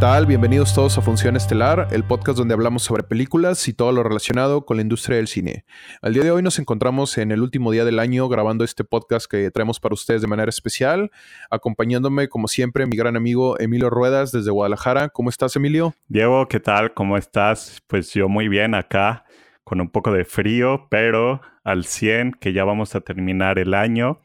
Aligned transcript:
¿Qué 0.00 0.06
tal? 0.06 0.24
Bienvenidos 0.24 0.74
todos 0.74 0.96
a 0.96 1.02
Función 1.02 1.36
Estelar, 1.36 1.88
el 1.90 2.04
podcast 2.04 2.38
donde 2.38 2.54
hablamos 2.54 2.82
sobre 2.82 3.02
películas 3.02 3.68
y 3.68 3.74
todo 3.74 3.92
lo 3.92 4.02
relacionado 4.02 4.64
con 4.64 4.78
la 4.78 4.82
industria 4.82 5.18
del 5.18 5.28
cine. 5.28 5.66
Al 6.00 6.14
día 6.14 6.22
de 6.22 6.30
hoy 6.30 6.42
nos 6.42 6.58
encontramos 6.58 7.18
en 7.18 7.32
el 7.32 7.42
último 7.42 7.70
día 7.70 7.84
del 7.84 7.98
año 7.98 8.26
grabando 8.26 8.64
este 8.64 8.82
podcast 8.82 9.30
que 9.30 9.50
traemos 9.50 9.78
para 9.78 9.92
ustedes 9.92 10.22
de 10.22 10.26
manera 10.26 10.48
especial, 10.48 11.10
acompañándome 11.50 12.30
como 12.30 12.48
siempre 12.48 12.86
mi 12.86 12.96
gran 12.96 13.14
amigo 13.14 13.60
Emilio 13.60 13.90
Ruedas 13.90 14.32
desde 14.32 14.50
Guadalajara. 14.50 15.10
¿Cómo 15.10 15.28
estás, 15.28 15.54
Emilio? 15.56 15.92
Diego, 16.08 16.48
¿qué 16.48 16.60
tal? 16.60 16.94
¿Cómo 16.94 17.18
estás? 17.18 17.82
Pues 17.86 18.14
yo 18.14 18.30
muy 18.30 18.48
bien 18.48 18.74
acá, 18.74 19.26
con 19.64 19.82
un 19.82 19.90
poco 19.90 20.12
de 20.12 20.24
frío, 20.24 20.86
pero 20.88 21.42
al 21.62 21.84
100, 21.84 22.38
que 22.40 22.54
ya 22.54 22.64
vamos 22.64 22.94
a 22.94 23.02
terminar 23.02 23.58
el 23.58 23.74
año. 23.74 24.18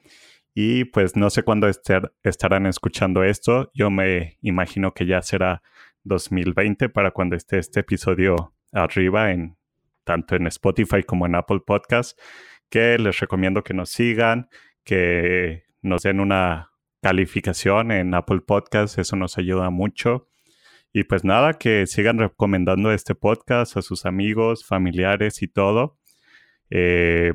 Y 0.57 0.85
pues 0.85 1.17
no 1.17 1.29
sé 1.29 1.43
cuándo 1.43 1.67
estarán 1.67 2.65
escuchando 2.65 3.25
esto. 3.25 3.69
Yo 3.73 3.91
me 3.91 4.37
imagino 4.41 4.93
que 4.93 5.05
ya 5.05 5.21
será 5.21 5.61
2020 6.05 6.87
para 6.87 7.11
cuando 7.11 7.35
esté 7.35 7.59
este 7.59 7.81
episodio 7.81 8.53
arriba, 8.71 9.33
en, 9.33 9.57
tanto 10.05 10.37
en 10.37 10.47
Spotify 10.47 11.03
como 11.03 11.25
en 11.25 11.35
Apple 11.35 11.59
Podcast, 11.59 12.17
que 12.69 12.97
les 12.97 13.19
recomiendo 13.19 13.63
que 13.63 13.73
nos 13.73 13.89
sigan, 13.89 14.47
que 14.85 15.63
nos 15.81 16.03
den 16.03 16.21
una 16.21 16.71
calificación 17.01 17.91
en 17.91 18.13
Apple 18.13 18.39
Podcast, 18.39 18.97
eso 18.97 19.17
nos 19.17 19.37
ayuda 19.37 19.69
mucho. 19.71 20.29
Y 20.93 21.03
pues 21.03 21.25
nada, 21.25 21.55
que 21.55 21.85
sigan 21.85 22.17
recomendando 22.17 22.93
este 22.93 23.13
podcast 23.13 23.75
a 23.75 23.81
sus 23.81 24.05
amigos, 24.05 24.65
familiares 24.65 25.41
y 25.41 25.49
todo. 25.49 25.99
Eh, 26.69 27.33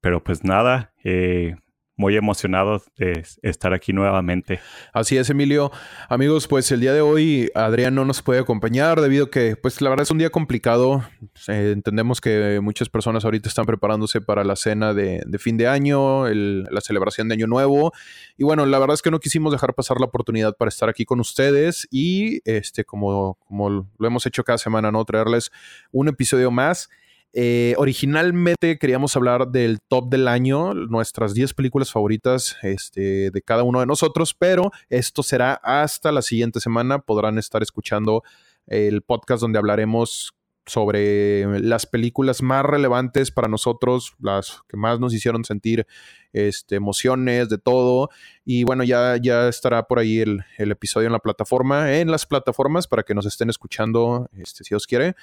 pero 0.00 0.22
pues 0.22 0.44
nada, 0.44 0.94
eh, 1.02 1.56
muy 2.02 2.16
emocionado 2.16 2.82
de 2.96 3.24
estar 3.42 3.72
aquí 3.72 3.92
nuevamente. 3.92 4.58
Así 4.92 5.16
es, 5.16 5.30
Emilio. 5.30 5.70
Amigos, 6.08 6.48
pues 6.48 6.72
el 6.72 6.80
día 6.80 6.92
de 6.92 7.00
hoy 7.00 7.48
Adrián 7.54 7.94
no 7.94 8.04
nos 8.04 8.22
puede 8.22 8.40
acompañar 8.40 9.00
debido 9.00 9.26
a 9.26 9.30
que, 9.30 9.54
pues 9.54 9.80
la 9.80 9.88
verdad 9.88 10.02
es 10.02 10.10
un 10.10 10.18
día 10.18 10.28
complicado. 10.30 11.04
Eh, 11.46 11.70
entendemos 11.72 12.20
que 12.20 12.58
muchas 12.60 12.88
personas 12.88 13.24
ahorita 13.24 13.48
están 13.48 13.66
preparándose 13.66 14.20
para 14.20 14.42
la 14.42 14.56
cena 14.56 14.94
de, 14.94 15.22
fin 15.38 15.56
de 15.56 15.68
año, 15.68 16.28
la 16.28 16.80
celebración 16.80 17.28
de 17.28 17.34
Año 17.34 17.46
Nuevo. 17.46 17.92
Y 18.36 18.42
bueno, 18.42 18.66
la 18.66 18.80
verdad 18.80 18.94
es 18.94 19.02
que 19.02 19.12
no 19.12 19.20
quisimos 19.20 19.52
dejar 19.52 19.72
pasar 19.72 20.00
la 20.00 20.06
oportunidad 20.06 20.56
para 20.56 20.70
estar 20.70 20.88
aquí 20.88 21.04
con 21.04 21.20
ustedes 21.20 21.86
y, 21.92 22.40
este, 22.50 22.84
como, 22.84 23.38
como 23.46 23.70
lo 23.70 24.06
hemos 24.08 24.26
hecho 24.26 24.42
cada 24.42 24.58
semana, 24.58 24.90
¿no? 24.90 25.04
Traerles 25.04 25.52
un 25.92 26.08
episodio 26.08 26.50
más. 26.50 26.90
Eh, 27.34 27.74
originalmente 27.78 28.78
queríamos 28.78 29.16
hablar 29.16 29.48
del 29.48 29.78
top 29.88 30.10
del 30.10 30.28
año, 30.28 30.74
nuestras 30.74 31.32
10 31.32 31.54
películas 31.54 31.90
favoritas 31.90 32.56
este, 32.62 33.30
de 33.30 33.42
cada 33.42 33.62
uno 33.62 33.80
de 33.80 33.86
nosotros, 33.86 34.34
pero 34.34 34.70
esto 34.90 35.22
será 35.22 35.54
hasta 35.54 36.12
la 36.12 36.22
siguiente 36.22 36.60
semana. 36.60 36.98
Podrán 36.98 37.38
estar 37.38 37.62
escuchando 37.62 38.22
el 38.66 39.02
podcast 39.02 39.40
donde 39.40 39.58
hablaremos 39.58 40.34
sobre 40.66 41.60
las 41.60 41.86
películas 41.86 42.40
más 42.42 42.64
relevantes 42.64 43.30
para 43.30 43.48
nosotros, 43.48 44.14
las 44.20 44.62
que 44.68 44.76
más 44.76 45.00
nos 45.00 45.12
hicieron 45.12 45.44
sentir 45.44 45.86
este, 46.32 46.76
emociones, 46.76 47.48
de 47.48 47.58
todo. 47.58 48.10
Y 48.44 48.64
bueno, 48.64 48.84
ya, 48.84 49.16
ya 49.20 49.48
estará 49.48 49.84
por 49.84 49.98
ahí 49.98 50.20
el, 50.20 50.44
episodio 50.58 51.06
en 51.06 51.12
la 51.12 51.18
plataforma, 51.18 51.94
en 51.96 52.10
las 52.10 52.26
plataformas, 52.26 52.86
para 52.86 53.02
que 53.02 53.14
nos 53.14 53.26
estén 53.26 53.50
escuchando, 53.50 54.28
este, 54.36 54.64
si 54.64 54.74
os 54.74 54.86
quiere. 54.86 55.14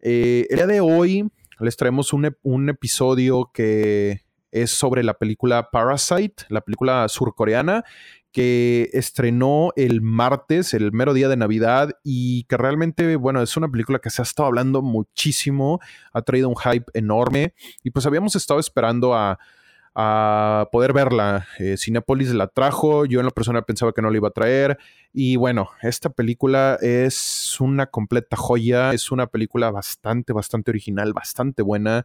Eh, 0.00 0.46
el 0.48 0.56
día 0.56 0.66
de 0.66 0.80
hoy 0.80 1.30
les 1.60 1.76
traemos 1.76 2.12
un, 2.12 2.68
episodio 2.68 3.50
que 3.52 4.24
es 4.50 4.70
sobre 4.70 5.04
la 5.04 5.14
película 5.14 5.70
Parasite, 5.70 6.44
la 6.48 6.60
película 6.60 7.08
surcoreana 7.08 7.84
que 8.32 8.90
estrenó 8.92 9.70
el 9.74 10.02
martes, 10.02 10.72
el 10.72 10.92
mero 10.92 11.14
día 11.14 11.28
de 11.28 11.36
Navidad, 11.36 11.90
y 12.04 12.44
que 12.44 12.56
realmente, 12.56 13.16
bueno, 13.16 13.42
es 13.42 13.56
una 13.56 13.68
película 13.68 13.98
que 13.98 14.10
se 14.10 14.22
ha 14.22 14.24
estado 14.24 14.46
hablando 14.46 14.82
muchísimo, 14.82 15.80
ha 16.12 16.22
traído 16.22 16.48
un 16.48 16.56
hype 16.56 16.86
enorme, 16.94 17.54
y 17.82 17.90
pues 17.90 18.06
habíamos 18.06 18.36
estado 18.36 18.60
esperando 18.60 19.14
a, 19.14 19.40
a 19.94 20.68
poder 20.70 20.92
verla. 20.92 21.46
Eh, 21.58 21.76
Cinepolis 21.76 22.32
la 22.32 22.46
trajo, 22.46 23.04
yo 23.04 23.20
en 23.20 23.26
la 23.26 23.32
persona 23.32 23.62
pensaba 23.62 23.92
que 23.92 24.02
no 24.02 24.10
la 24.10 24.16
iba 24.16 24.28
a 24.28 24.32
traer. 24.32 24.78
Y 25.12 25.36
bueno, 25.36 25.70
esta 25.82 26.10
película 26.10 26.78
es 26.80 27.60
una 27.60 27.86
completa 27.86 28.36
joya, 28.36 28.92
es 28.92 29.10
una 29.10 29.26
película 29.26 29.70
bastante, 29.70 30.32
bastante 30.32 30.70
original, 30.70 31.12
bastante 31.12 31.62
buena, 31.62 32.04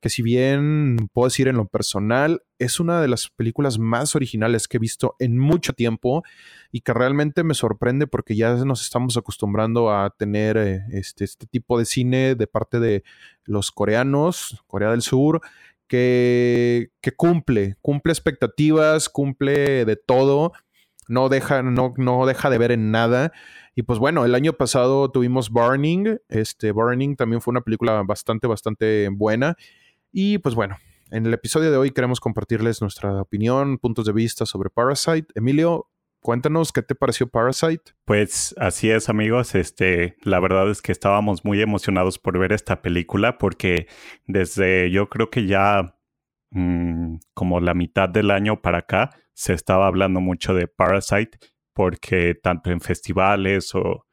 que 0.00 0.08
si 0.08 0.22
bien 0.22 1.08
puedo 1.12 1.26
decir 1.26 1.48
en 1.48 1.56
lo 1.56 1.66
personal, 1.66 2.42
es 2.58 2.78
una 2.78 3.00
de 3.00 3.08
las 3.08 3.28
películas 3.30 3.78
más 3.78 4.14
originales 4.14 4.68
que 4.68 4.76
he 4.76 4.80
visto 4.80 5.16
en 5.18 5.38
mucho 5.38 5.72
tiempo 5.72 6.22
y 6.70 6.82
que 6.82 6.94
realmente 6.94 7.42
me 7.42 7.54
sorprende 7.54 8.06
porque 8.06 8.36
ya 8.36 8.54
nos 8.64 8.82
estamos 8.82 9.16
acostumbrando 9.16 9.90
a 9.92 10.10
tener 10.10 10.56
eh, 10.56 10.82
este, 10.92 11.24
este 11.24 11.46
tipo 11.46 11.78
de 11.78 11.84
cine 11.84 12.36
de 12.36 12.46
parte 12.46 12.78
de 12.78 13.02
los 13.44 13.72
coreanos, 13.72 14.62
Corea 14.66 14.90
del 14.90 15.02
Sur, 15.02 15.40
que, 15.88 16.90
cumple, 17.16 17.76
cumple 17.80 18.12
expectativas, 18.12 19.08
cumple 19.08 19.84
de 19.84 19.96
todo, 19.96 20.52
no 21.08 21.28
deja, 21.28 21.62
no, 21.62 21.94
no 21.96 22.26
deja 22.26 22.50
de 22.50 22.58
ver 22.58 22.72
en 22.72 22.90
nada. 22.90 23.32
Y 23.74 23.82
pues 23.82 23.98
bueno, 23.98 24.24
el 24.24 24.34
año 24.34 24.52
pasado 24.52 25.10
tuvimos 25.10 25.50
Burning, 25.50 26.18
este 26.28 26.72
Burning 26.72 27.16
también 27.16 27.40
fue 27.40 27.52
una 27.52 27.62
película 27.62 28.02
bastante, 28.02 28.46
bastante 28.46 29.08
buena. 29.10 29.56
Y 30.12 30.38
pues 30.38 30.54
bueno, 30.54 30.76
en 31.10 31.26
el 31.26 31.32
episodio 31.32 31.70
de 31.70 31.76
hoy 31.76 31.90
queremos 31.90 32.20
compartirles 32.20 32.82
nuestra 32.82 33.22
opinión, 33.22 33.78
puntos 33.78 34.04
de 34.04 34.12
vista 34.12 34.44
sobre 34.46 34.68
Parasite. 34.68 35.28
Emilio, 35.34 35.88
Cuéntanos 36.20 36.72
qué 36.72 36.82
te 36.82 36.94
pareció 36.94 37.28
Parasite. 37.28 37.92
Pues 38.04 38.54
así 38.58 38.90
es, 38.90 39.08
amigos. 39.08 39.54
Este, 39.54 40.16
la 40.22 40.40
verdad 40.40 40.68
es 40.68 40.82
que 40.82 40.92
estábamos 40.92 41.44
muy 41.44 41.60
emocionados 41.62 42.18
por 42.18 42.38
ver 42.38 42.52
esta 42.52 42.82
película 42.82 43.38
porque 43.38 43.86
desde 44.26 44.90
yo 44.90 45.08
creo 45.08 45.30
que 45.30 45.46
ya 45.46 45.96
mm, 46.50 47.16
como 47.34 47.60
la 47.60 47.74
mitad 47.74 48.08
del 48.08 48.30
año 48.30 48.60
para 48.60 48.78
acá 48.78 49.10
se 49.32 49.52
estaba 49.52 49.86
hablando 49.86 50.20
mucho 50.20 50.54
de 50.54 50.66
Parasite 50.66 51.38
porque 51.72 52.34
tanto 52.34 52.70
en 52.70 52.80
festivales 52.80 53.74
o 53.74 54.04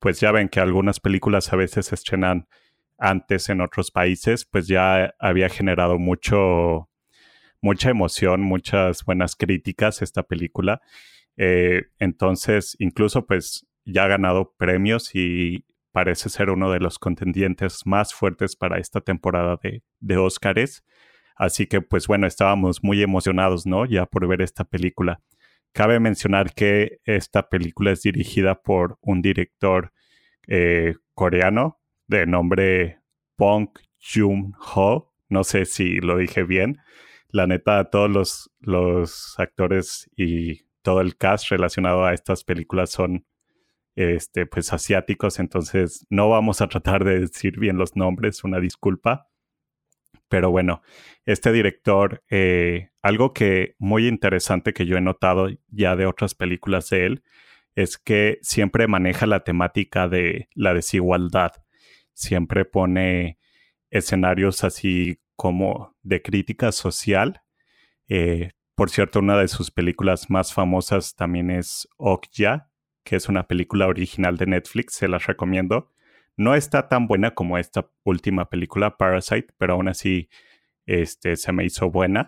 pues 0.00 0.18
ya 0.18 0.32
ven 0.32 0.48
que 0.48 0.58
algunas 0.58 0.98
películas 0.98 1.52
a 1.52 1.56
veces 1.56 1.86
se 1.86 1.94
estrenan 1.94 2.48
antes 2.98 3.48
en 3.48 3.60
otros 3.60 3.90
países, 3.90 4.44
pues 4.44 4.66
ya 4.66 5.14
había 5.18 5.48
generado 5.48 5.98
mucho 5.98 6.90
mucha 7.62 7.90
emoción, 7.90 8.42
muchas 8.42 9.04
buenas 9.04 9.36
críticas 9.36 10.02
esta 10.02 10.24
película 10.24 10.82
eh, 11.36 11.86
entonces, 11.98 12.76
incluso 12.78 13.26
pues 13.26 13.66
ya 13.84 14.04
ha 14.04 14.08
ganado 14.08 14.54
premios 14.56 15.14
y 15.14 15.64
parece 15.92 16.28
ser 16.28 16.50
uno 16.50 16.70
de 16.70 16.80
los 16.80 16.98
contendientes 16.98 17.86
más 17.86 18.14
fuertes 18.14 18.56
para 18.56 18.78
esta 18.78 19.00
temporada 19.00 19.58
de, 19.62 19.82
de 20.00 20.16
Óscares. 20.16 20.84
Así 21.36 21.66
que 21.66 21.80
pues 21.80 22.06
bueno, 22.06 22.26
estábamos 22.26 22.82
muy 22.82 23.02
emocionados, 23.02 23.66
¿no? 23.66 23.86
Ya 23.86 24.06
por 24.06 24.26
ver 24.26 24.42
esta 24.42 24.64
película. 24.64 25.20
Cabe 25.72 25.98
mencionar 25.98 26.54
que 26.54 27.00
esta 27.04 27.48
película 27.48 27.90
es 27.90 28.02
dirigida 28.02 28.62
por 28.62 28.98
un 29.00 29.22
director 29.22 29.92
eh, 30.46 30.94
coreano 31.14 31.80
de 32.06 32.26
nombre 32.26 33.00
Bong 33.36 33.70
Joon-ho. 33.98 35.12
No 35.28 35.44
sé 35.44 35.64
si 35.64 35.96
lo 35.96 36.16
dije 36.16 36.44
bien. 36.44 36.78
La 37.28 37.48
neta, 37.48 37.90
todos 37.90 38.08
los, 38.08 38.52
los 38.60 39.34
actores 39.38 40.08
y 40.16 40.63
todo 40.84 41.00
el 41.00 41.16
cast 41.16 41.48
relacionado 41.50 42.04
a 42.04 42.12
estas 42.12 42.44
películas 42.44 42.90
son 42.90 43.26
este, 43.96 44.46
pues 44.46 44.72
asiáticos, 44.72 45.38
entonces 45.38 46.06
no 46.10 46.28
vamos 46.28 46.60
a 46.60 46.68
tratar 46.68 47.04
de 47.04 47.20
decir 47.20 47.58
bien 47.58 47.78
los 47.78 47.96
nombres, 47.96 48.44
una 48.44 48.60
disculpa. 48.60 49.28
Pero 50.28 50.50
bueno, 50.50 50.82
este 51.24 51.52
director, 51.52 52.22
eh, 52.28 52.90
algo 53.02 53.32
que 53.32 53.76
muy 53.78 54.06
interesante 54.06 54.74
que 54.74 54.84
yo 54.84 54.96
he 54.96 55.00
notado 55.00 55.48
ya 55.68 55.96
de 55.96 56.06
otras 56.06 56.34
películas 56.34 56.90
de 56.90 57.06
él, 57.06 57.22
es 57.74 57.96
que 57.98 58.38
siempre 58.42 58.86
maneja 58.86 59.26
la 59.26 59.40
temática 59.40 60.06
de 60.08 60.48
la 60.54 60.74
desigualdad. 60.74 61.52
Siempre 62.12 62.64
pone 62.64 63.38
escenarios 63.90 64.64
así 64.64 65.18
como 65.34 65.96
de 66.02 66.20
crítica 66.20 66.72
social, 66.72 67.42
eh, 68.08 68.50
por 68.74 68.90
cierto, 68.90 69.20
una 69.20 69.38
de 69.38 69.48
sus 69.48 69.70
películas 69.70 70.30
más 70.30 70.52
famosas 70.52 71.14
también 71.14 71.50
es 71.50 71.88
Okja, 71.96 72.70
que 73.04 73.16
es 73.16 73.28
una 73.28 73.46
película 73.46 73.86
original 73.86 74.36
de 74.36 74.46
Netflix, 74.46 74.94
se 74.94 75.08
las 75.08 75.26
recomiendo. 75.26 75.92
No 76.36 76.54
está 76.54 76.88
tan 76.88 77.06
buena 77.06 77.32
como 77.32 77.58
esta 77.58 77.88
última 78.02 78.48
película, 78.48 78.96
Parasite, 78.96 79.54
pero 79.58 79.74
aún 79.74 79.88
así 79.88 80.28
este, 80.86 81.36
se 81.36 81.52
me 81.52 81.64
hizo 81.64 81.90
buena. 81.90 82.26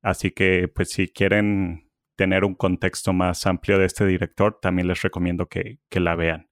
Así 0.00 0.30
que, 0.30 0.68
pues, 0.68 0.90
si 0.90 1.08
quieren 1.08 1.90
tener 2.16 2.44
un 2.44 2.54
contexto 2.54 3.12
más 3.12 3.46
amplio 3.46 3.78
de 3.78 3.86
este 3.86 4.06
director, 4.06 4.58
también 4.60 4.88
les 4.88 5.02
recomiendo 5.02 5.48
que, 5.48 5.78
la 5.90 6.14
vean. 6.14 6.48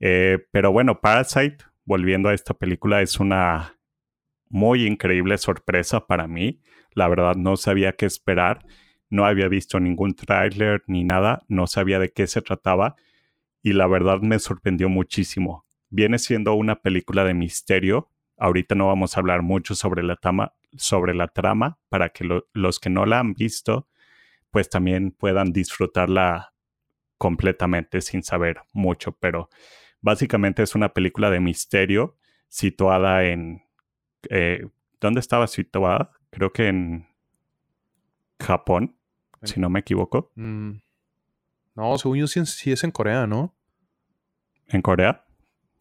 Eh, 0.00 0.38
pero 0.52 0.72
bueno, 0.72 1.00
Parasite, 1.00 1.58
volviendo 1.84 2.28
a 2.28 2.34
esta 2.34 2.54
película, 2.54 3.02
es 3.02 3.18
una 3.18 3.78
muy 4.48 4.86
increíble 4.86 5.38
sorpresa 5.38 6.06
para 6.06 6.26
mí. 6.26 6.60
La 6.96 7.06
verdad 7.06 7.36
no 7.36 7.56
sabía 7.56 7.92
qué 7.92 8.06
esperar, 8.06 8.66
no 9.10 9.24
había 9.24 9.46
visto 9.46 9.78
ningún 9.78 10.14
tráiler 10.14 10.82
ni 10.88 11.04
nada, 11.04 11.44
no 11.46 11.68
sabía 11.68 12.00
de 12.00 12.10
qué 12.10 12.26
se 12.26 12.42
trataba. 12.42 12.96
y 13.62 13.72
la 13.72 13.86
verdad 13.86 14.20
me 14.20 14.38
sorprendió 14.38 14.88
muchísimo. 14.88 15.66
Viene 15.90 16.18
siendo 16.18 16.54
una 16.54 16.76
película 16.82 17.24
de 17.24 17.34
misterio. 17.34 18.10
Ahorita 18.38 18.74
no 18.74 18.86
vamos 18.88 19.16
a 19.16 19.20
hablar 19.20 19.42
mucho 19.42 19.74
sobre 19.74 20.02
la 20.04 20.16
trama, 20.16 20.54
sobre 20.76 21.14
la 21.14 21.28
trama 21.28 21.78
para 21.88 22.10
que 22.10 22.28
los 22.52 22.80
que 22.80 22.90
no 22.90 23.06
la 23.06 23.20
han 23.20 23.34
visto 23.34 23.88
pues 24.56 24.70
también 24.70 25.10
puedan 25.10 25.52
disfrutarla 25.52 26.54
completamente 27.18 28.00
sin 28.00 28.22
saber 28.22 28.62
mucho, 28.72 29.12
pero 29.12 29.50
básicamente 30.00 30.62
es 30.62 30.74
una 30.74 30.94
película 30.94 31.28
de 31.28 31.40
misterio 31.40 32.16
situada 32.48 33.24
en... 33.24 33.64
Eh, 34.30 34.66
¿Dónde 34.98 35.20
estaba 35.20 35.46
situada? 35.46 36.10
Creo 36.30 36.52
que 36.52 36.68
en 36.68 37.06
Japón, 38.40 38.96
si 39.42 39.60
no 39.60 39.70
me 39.70 39.80
equivoco. 39.80 40.32
Mm. 40.34 40.72
No, 41.74 41.98
según 41.98 42.18
yo 42.18 42.26
sí, 42.26 42.72
es 42.72 42.84
en 42.84 42.90
Corea, 42.90 43.26
¿no? 43.26 43.54
¿En 44.68 44.82
Corea? 44.82 45.24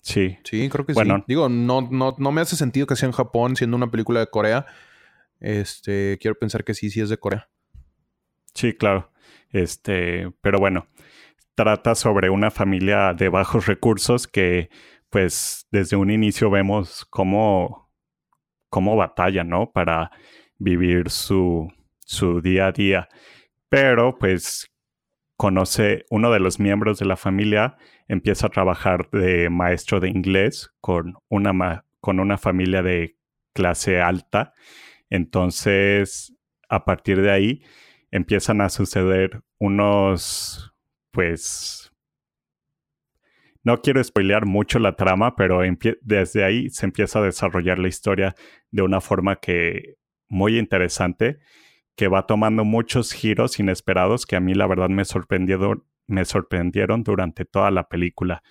Sí. 0.01 0.37
Sí, 0.43 0.69
creo 0.69 0.85
que 0.85 0.93
bueno. 0.93 1.17
sí. 1.17 1.23
Digo, 1.27 1.49
no, 1.49 1.81
no, 1.89 2.15
no 2.17 2.31
me 2.31 2.41
hace 2.41 2.55
sentido 2.55 2.85
que 2.85 2.95
sea 2.95 3.07
en 3.07 3.13
Japón 3.13 3.55
siendo 3.55 3.75
una 3.77 3.89
película 3.89 4.19
de 4.19 4.27
Corea. 4.27 4.65
Este, 5.39 6.17
quiero 6.21 6.37
pensar 6.37 6.63
que 6.63 6.73
sí, 6.73 6.89
sí 6.89 7.01
es 7.01 7.09
de 7.09 7.17
Corea. 7.17 7.49
Sí, 8.53 8.73
claro. 8.73 9.11
Este, 9.49 10.31
pero 10.41 10.59
bueno, 10.59 10.87
trata 11.55 11.95
sobre 11.95 12.29
una 12.29 12.51
familia 12.51 13.13
de 13.13 13.29
bajos 13.29 13.65
recursos 13.65 14.27
que, 14.27 14.69
pues, 15.09 15.67
desde 15.71 15.95
un 15.95 16.11
inicio 16.11 16.49
vemos 16.49 17.05
cómo, 17.09 17.84
cómo 18.75 18.97
batalla, 18.97 19.45
¿no? 19.45 19.71
Para 19.71 20.11
vivir 20.57 21.09
su, 21.09 21.71
su 21.99 22.41
día 22.41 22.67
a 22.67 22.71
día. 22.73 23.07
Pero, 23.69 24.17
pues, 24.19 24.69
conoce 25.37 26.03
uno 26.09 26.29
de 26.29 26.41
los 26.41 26.59
miembros 26.59 26.99
de 26.99 27.05
la 27.05 27.15
familia, 27.15 27.77
empieza 28.09 28.47
a 28.47 28.49
trabajar 28.49 29.09
de 29.11 29.49
maestro 29.49 30.01
de 30.01 30.09
inglés 30.09 30.73
con 30.81 31.13
una, 31.29 31.85
con 32.01 32.19
una 32.19 32.37
familia 32.37 32.83
de 32.83 33.15
clase 33.53 34.01
alta. 34.01 34.53
Entonces, 35.09 36.35
a 36.67 36.83
partir 36.83 37.21
de 37.21 37.31
ahí, 37.31 37.63
empiezan 38.11 38.59
a 38.59 38.67
suceder 38.67 39.41
unos, 39.57 40.73
pues, 41.11 41.93
no 43.65 43.81
quiero 43.81 44.01
spoilear 44.01 44.45
mucho 44.45 44.77
la 44.77 44.95
trama, 44.95 45.35
pero 45.35 45.61
desde 46.01 46.43
ahí 46.43 46.69
se 46.69 46.85
empieza 46.85 47.17
a 47.17 47.23
desarrollar 47.23 47.79
la 47.79 47.87
historia 47.87 48.35
de 48.69 48.83
una 48.83 49.01
forma 49.01 49.37
que 49.37 49.95
muy 50.29 50.59
interesante 50.59 51.39
que 51.95 52.07
va 52.07 52.27
tomando 52.27 52.63
muchos 52.63 53.11
giros 53.11 53.59
inesperados 53.59 54.27
que 54.27 54.35
a 54.35 54.39
mí 54.39 54.53
la 54.53 54.67
verdad 54.67 54.89
me 54.89 55.03
sorprendieron, 55.03 55.83
durante 57.03 57.45
toda 57.45 57.71
la 57.71 57.89
película. 57.89 58.43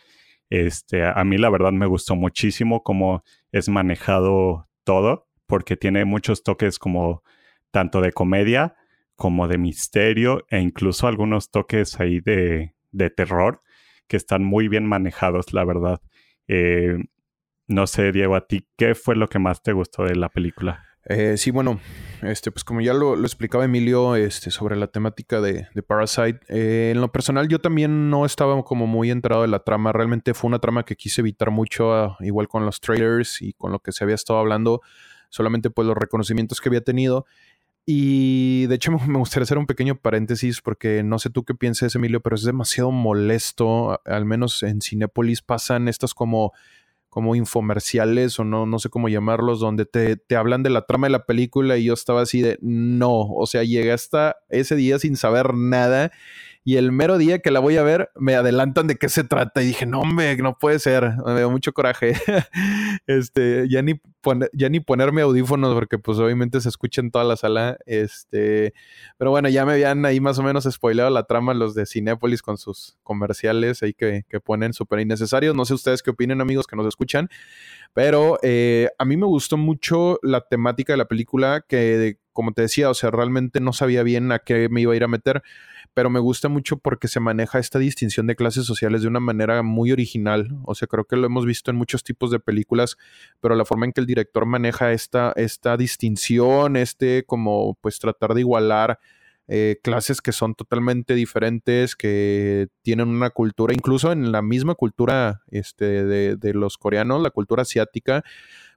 Este, 0.51 1.05
a 1.05 1.23
mí 1.23 1.39
la 1.39 1.49
verdad 1.49 1.71
me 1.71 1.87
gustó 1.87 2.17
muchísimo 2.17 2.83
cómo 2.83 3.23
es 3.53 3.69
manejado 3.69 4.69
todo, 4.83 5.29
porque 5.47 5.77
tiene 5.77 6.05
muchos 6.05 6.43
toques 6.43 6.81
como 6.81 7.23
tanto 7.71 8.01
de 8.01 8.13
comedia 8.13 8.75
como 9.15 9.47
de 9.47 9.59
misterio 9.59 10.45
e 10.49 10.59
incluso 10.59 11.07
algunos 11.07 11.53
toques 11.53 12.01
ahí 12.01 12.19
de 12.21 13.11
terror 13.11 13.63
que 14.09 14.17
están 14.17 14.45
muy 14.45 14.69
bien 14.69 14.87
manejados, 14.87 15.53
la 15.53 15.65
verdad. 15.65 16.01
Eh, 16.49 16.97
no 17.67 17.87
sé, 17.87 18.13
Diego, 18.13 18.37
a 18.37 18.47
ti, 18.47 18.67
¿qué 18.77 18.95
fue 18.95 19.17
lo 19.17 19.29
que 19.29 19.39
más 19.39 19.63
te 19.63 19.73
gustó 19.73 20.05
de 20.05 20.17
la 20.17 20.29
película? 20.29 20.85
Eh, 21.07 21.37
sí, 21.37 21.51
bueno, 21.51 21.81
este, 22.23 22.51
pues 22.51 22.65
como 22.65 22.81
ya 22.81 22.95
lo, 22.95 23.15
explicaba 23.21 23.67
Emilio 23.67 24.17
este, 24.17 24.51
sobre 24.51 24.75
la 24.75 24.87
temática 24.87 25.43
de, 25.43 25.67
Parasite, 25.87 26.41
eh, 26.49 26.93
en 26.95 27.01
lo 27.03 27.13
personal 27.13 27.47
yo 27.47 27.59
también 27.59 28.09
no 28.09 28.25
estaba 28.25 28.63
como 28.63 28.87
muy 28.87 29.11
enterado 29.11 29.43
de 29.43 29.49
la 29.49 29.59
trama, 29.59 29.93
realmente 29.93 30.33
fue 30.33 30.49
una 30.49 30.61
trama 30.61 30.85
que 30.85 30.97
quise 30.97 31.21
evitar 31.21 31.51
mucho, 31.51 31.93
ah, 31.93 32.17
igual 32.21 32.49
con 32.49 32.65
los 32.65 32.81
trailers 32.81 33.43
y 33.43 33.53
con 33.53 33.71
lo 33.71 33.81
que 33.81 33.93
se 33.93 34.03
había 34.03 34.15
estado 34.15 34.39
hablando, 34.39 34.81
solamente 35.29 35.69
pues 35.69 35.87
los 35.87 35.97
reconocimientos 35.97 36.61
que 36.61 36.71
había 36.71 36.81
tenido. 36.81 37.27
Y 37.87 38.67
de 38.67 38.75
hecho 38.77 38.91
me 39.07 39.19
gustaría 39.19 39.45
hacer 39.45 39.59
un 39.59 39.67
pequeño 39.67 39.97
paréntesis 39.97 40.61
porque 40.61 41.03
no 41.03 41.19
sé 41.19 41.31
tú 41.31 41.45
qué 41.45 41.55
piensas, 41.55 41.95
Emilio, 41.95 42.21
pero 42.21 42.37
es 42.37 42.45
demasiado 42.45 42.91
molesto, 42.91 44.01
al 44.05 44.25
menos 44.25 44.63
en 44.63 44.81
Cinepolis 44.81 45.43
pasan 45.43 45.89
estas 45.89 46.15
como 46.15 46.53
como 47.15 47.37
infomerciales 47.37 48.41
o 48.41 48.45
no, 48.45 48.67
no 48.67 48.81
sé 48.81 48.89
cómo 48.89 49.09
llamarlos, 49.09 49.61
donde 49.61 49.87
te, 49.87 50.17
te, 50.17 50.35
hablan 50.35 50.65
de 50.65 50.71
la 50.71 50.85
trama 50.85 51.07
de 51.07 51.13
la 51.13 51.27
película 51.27 51.77
y 51.77 51.85
yo 51.85 51.95
estaba 51.95 52.23
así 52.23 52.43
de 52.43 52.59
no, 52.61 53.21
o 53.21 53.47
sea, 53.47 53.63
llegué 53.63 53.93
hasta 53.93 54.35
ese 54.49 54.75
día 54.75 54.99
sin 54.99 55.17
saber 55.17 55.55
nada 55.55 56.11
y 56.67 56.77
el 56.77 56.93
mero 56.93 57.19
día 57.19 57.41
que 57.41 57.51
la 57.51 57.61
voy 57.61 57.77
a 57.77 57.83
ver, 57.83 58.11
me 58.15 58.35
adelantan 58.35 58.87
de 58.87 58.97
qué 58.97 59.11
se 59.11 59.23
trata. 59.23 59.63
Y 59.63 59.67
dije, 59.67 59.85
no, 59.85 60.01
hombre, 60.01 60.35
no 60.39 60.57
puede 60.57 60.79
ser. 60.79 61.13
Me 61.27 61.37
dio 61.37 61.51
mucho 61.51 61.75
coraje. 61.75 62.15
este, 63.07 63.69
ya 63.69 63.83
ni, 63.83 64.01
ya 64.55 64.71
ni 64.71 64.81
ponerme 64.81 65.21
audífonos, 65.21 65.75
porque 65.75 65.99
pues 65.99 66.19
obviamente 66.19 66.63
se 66.63 66.71
escucha 66.71 67.03
en 67.03 67.11
toda 67.11 67.25
la 67.25 67.37
sala. 67.37 67.77
Este, 67.85 68.73
pero 69.19 69.31
bueno, 69.31 69.51
ya 69.51 69.67
me 69.67 69.75
habían 69.75 70.07
ahí 70.07 70.21
más 70.21 70.39
o 70.39 70.43
menos 70.43 70.65
spoileado 70.65 71.11
la 71.11 71.25
trama 71.25 71.53
los 71.53 71.75
de 71.75 71.85
Cinépolis 71.85 72.41
con 72.41 72.57
sus 72.57 72.97
comerciales 73.03 73.83
ahí 73.83 73.93
que, 73.93 74.25
que 74.27 74.41
ponen 74.41 74.73
súper 74.73 75.01
innecesarios. 75.01 75.55
No 75.55 75.67
sé 75.67 75.75
ustedes 75.75 76.03
qué 76.03 76.13
opinen, 76.13 76.41
amigos, 76.41 76.67
que 76.67 76.77
nos 76.77 76.87
escuchan. 76.87 77.29
Pero 77.93 78.39
eh, 78.43 78.89
a 78.99 79.05
mí 79.05 79.19
me 79.19 79.27
gustó 79.27 79.59
mucho 79.59 80.19
la 80.23 80.41
temática 80.41 80.95
de 80.95 80.97
la 80.97 81.09
película, 81.09 81.63
que 81.69 82.17
como 82.35 82.53
te 82.53 82.61
decía, 82.63 82.91
o 82.91 82.95
sea, 82.95 83.11
realmente 83.11 83.61
no 83.61 83.73
sabía 83.73 84.03
bien 84.03 84.31
a 84.33 84.41
qué 84.41 84.69
me 84.69 84.83
iba 84.83 84.93
a 84.93 84.97
ir 84.97 85.05
a 85.05 85.09
meter 85.09 85.43
pero 85.95 86.11
me 86.11 86.19
gusta 86.19 86.49
mucho 86.49 86.77
porque 86.77 87.07
se 87.07 87.21
maneja 87.21 87.61
esta 87.61 87.79
distinción 87.79 88.27
de 88.27 88.35
clases 88.35 88.67
sociales 88.67 89.03
de 89.03 89.09
una 89.09 89.21
manera 89.21 89.63
muy 89.63 89.93
original. 89.93 90.49
O 90.65 90.75
sea, 90.75 90.89
creo 90.89 91.05
que 91.05 91.17
lo 91.17 91.27
hemos 91.27 91.47
visto 91.47 91.71
en 91.71 91.77
muchos 91.77 92.03
tipos 92.03 92.33
de 92.33 92.41
películas, 92.41 92.97
pero 93.41 93.55
la 93.55 93.65
forma 93.65 93.87
en 93.87 93.93
que 93.93 94.01
el 94.01 94.07
director 94.07 94.45
maneja 94.45 94.93
esta, 94.93 95.33
esta 95.37 95.77
distinción, 95.77 96.77
este 96.77 97.25
como 97.25 97.79
pues 97.81 98.01
tratar 98.01 98.35
de 98.35 98.41
igualar 98.41 98.99
eh, 99.47 99.79
clases 99.83 100.21
que 100.21 100.33
son 100.33 100.55
totalmente 100.55 101.15
diferentes, 101.15 101.95
que 101.95 102.67
tienen 102.83 103.09
una 103.09 103.31
cultura, 103.31 103.73
incluso 103.73 104.11
en 104.11 104.33
la 104.33 104.43
misma 104.43 104.75
cultura 104.75 105.43
este, 105.51 106.05
de, 106.05 106.37
de 106.37 106.55
los 106.55 106.77
coreanos, 106.77 107.23
la 107.23 107.31
cultura 107.31 107.63
asiática, 107.63 108.25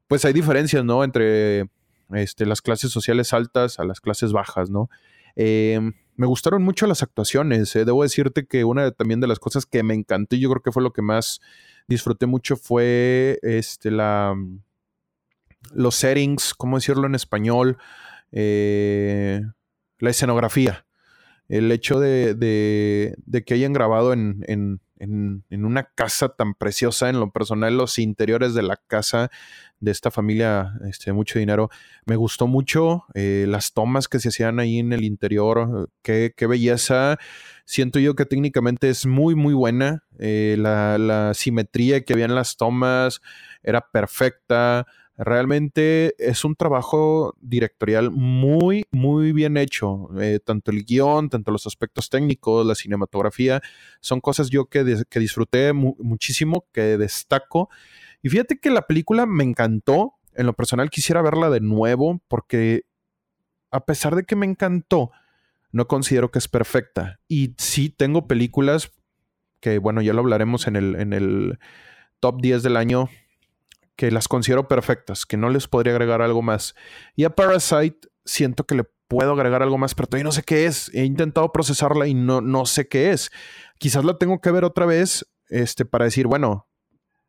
pues 0.08 0.24
hay 0.24 0.34
diferencias, 0.34 0.86
¿no? 0.86 1.04
Entre 1.04 1.68
este, 2.14 2.46
las 2.46 2.62
clases 2.62 2.92
sociales 2.92 3.34
altas 3.34 3.80
a 3.80 3.86
las 3.86 4.02
clases 4.02 4.32
bajas, 4.32 4.70
¿no? 4.70 4.90
Eh, 5.36 5.80
me 6.16 6.26
gustaron 6.26 6.64
mucho 6.64 6.88
las 6.88 7.04
actuaciones. 7.04 7.76
Eh. 7.76 7.86
Debo 7.86 8.04
decirte 8.04 8.46
que 8.46 8.64
una 8.64 8.92
también 8.92 9.20
de 9.22 9.28
las 9.28 9.40
cosas 9.40 9.66
que 9.66 9.84
me 9.84 9.94
encantó 9.94 10.36
y 10.36 10.40
yo 10.40 10.50
creo 10.50 10.64
que 10.64 10.72
fue 10.72 10.84
lo 10.84 10.92
que 10.92 11.04
más 11.04 11.40
disfruté 11.88 12.26
mucho 12.26 12.58
fue 12.58 13.40
este, 13.44 13.92
la, 13.92 14.36
los 15.74 15.96
settings, 15.96 16.54
¿cómo 16.54 16.78
decirlo 16.78 17.08
en 17.08 17.16
español? 17.16 17.78
Eh, 18.32 19.42
la 20.00 20.10
escenografía. 20.10 20.86
El 21.48 21.72
hecho 21.72 22.00
de, 22.00 22.34
de, 22.34 23.44
que 23.46 23.54
hayan 23.54 23.72
grabado 23.72 24.12
en, 24.12 24.82
en, 25.00 25.44
una 25.50 25.84
casa 25.84 26.30
tan 26.30 26.54
preciosa, 26.54 27.10
en 27.10 27.20
lo 27.20 27.32
personal, 27.32 27.77
los 27.77 28.00
interiores 28.00 28.54
de 28.54 28.63
la 28.63 28.77
casa 28.77 29.30
de 29.80 29.92
esta 29.92 30.12
familia 30.12 30.74
este, 30.88 31.13
mucho 31.13 31.39
dinero. 31.39 31.70
Me 32.06 32.16
gustó 32.16 32.48
mucho 32.48 33.06
eh, 33.13 33.46
las 33.48 33.74
tomas 33.74 34.08
que 34.08 34.20
se 34.20 34.30
hacían 34.30 34.60
ahí 34.60 34.80
en 34.80 34.94
el 34.94 35.04
interior. 35.04 35.89
Qué, 36.01 36.34
qué 36.36 36.48
belleza. 36.48 37.18
Siento 37.66 38.00
yo 38.00 38.16
que 38.16 38.25
técnicamente 38.25 38.89
es 38.89 39.06
muy, 39.06 39.36
muy 39.36 39.54
buena. 39.54 40.04
Eh, 40.20 40.56
la, 40.58 40.98
la, 40.98 41.34
simetría 41.34 42.04
que 42.04 42.13
había 42.13 42.25
en 42.25 42.36
las 42.36 42.58
tomas 42.58 43.22
era 43.62 43.82
perfecta. 43.92 44.88
Realmente 45.18 46.14
es 46.20 46.46
un 46.46 46.56
trabajo 46.56 47.36
directorial 47.42 48.12
muy, 48.12 48.86
muy 48.92 49.34
bien 49.34 49.58
hecho. 49.58 50.10
Eh, 50.20 50.40
tanto 50.44 50.70
el 50.70 50.86
guion, 50.86 51.30
tanto 51.30 51.52
los 51.52 51.66
aspectos 51.66 52.10
técnicos, 52.10 52.66
la 52.66 52.76
cinematografía, 52.76 53.62
son 54.00 54.22
cosas 54.22 54.50
yo 54.52 54.66
que, 54.66 55.04
que 55.10 55.20
disfruté 55.20 55.74
muchísimo, 55.74 56.68
que 56.72 56.98
destaco. 56.98 57.70
Y 58.22 58.30
fíjate 58.30 58.60
que 58.60 58.70
la 58.70 58.84
película 58.84 59.26
me 59.26 59.44
encantó. 59.44 60.14
En 60.36 60.46
lo 60.46 60.54
personal 60.54 60.92
quisiera 60.92 61.24
verla 61.24 61.50
de 61.50 61.62
nuevo 61.62 62.22
porque 62.28 62.84
a 63.72 63.86
pesar 63.86 64.16
de 64.16 64.24
que 64.24 64.36
me 64.36 64.46
encantó, 64.46 65.12
no 65.72 65.88
considero 65.88 66.32
que 66.32 66.40
es 66.40 66.48
perfecta. 66.48 67.20
Y 67.28 67.56
sí 67.58 67.90
tengo 67.90 68.28
películas 68.28 68.92
que, 69.60 69.80
bueno, 69.80 70.02
ya 70.02 70.14
lo 70.14 70.20
hablaremos 70.20 70.68
en 70.68 70.76
el, 70.76 70.96
en 70.96 71.14
el 71.14 71.60
top 72.20 72.42
10 72.42 72.64
del 72.64 72.78
año, 72.78 73.10
que 73.98 74.12
las 74.12 74.27
considero 74.30 74.68
perfectas, 74.68 75.25
que 75.25 75.36
no 75.36 75.50
les 75.50 75.68
podría 75.68 75.92
agregar 75.92 76.22
algo 76.22 76.42
más. 76.42 76.75
Y 77.16 77.25
a 77.25 77.32
Parasite 77.32 78.08
siento 78.24 78.63
que 78.66 78.75
le 78.75 78.84
puedo 79.08 79.34
agregar 79.34 79.63
algo 79.63 79.77
más, 79.77 79.96
pero 79.96 80.08
todavía 80.08 80.24
no 80.25 80.32
sé 80.32 80.44
qué 80.44 80.66
es. 80.66 80.89
He 80.94 81.04
intentado 81.04 81.51
procesarla 81.51 82.08
y 82.08 82.13
no, 82.13 82.39
no 82.39 82.66
sé 82.66 82.88
qué 82.88 83.12
es. 83.12 83.32
Quizás 83.80 84.06
la 84.06 84.18
tengo 84.18 84.39
que 84.39 84.51
ver 84.51 84.63
otra 84.63 84.86
vez 84.86 85.25
este, 85.50 85.84
para 85.84 86.06
decir, 86.06 86.27
bueno, 86.27 86.68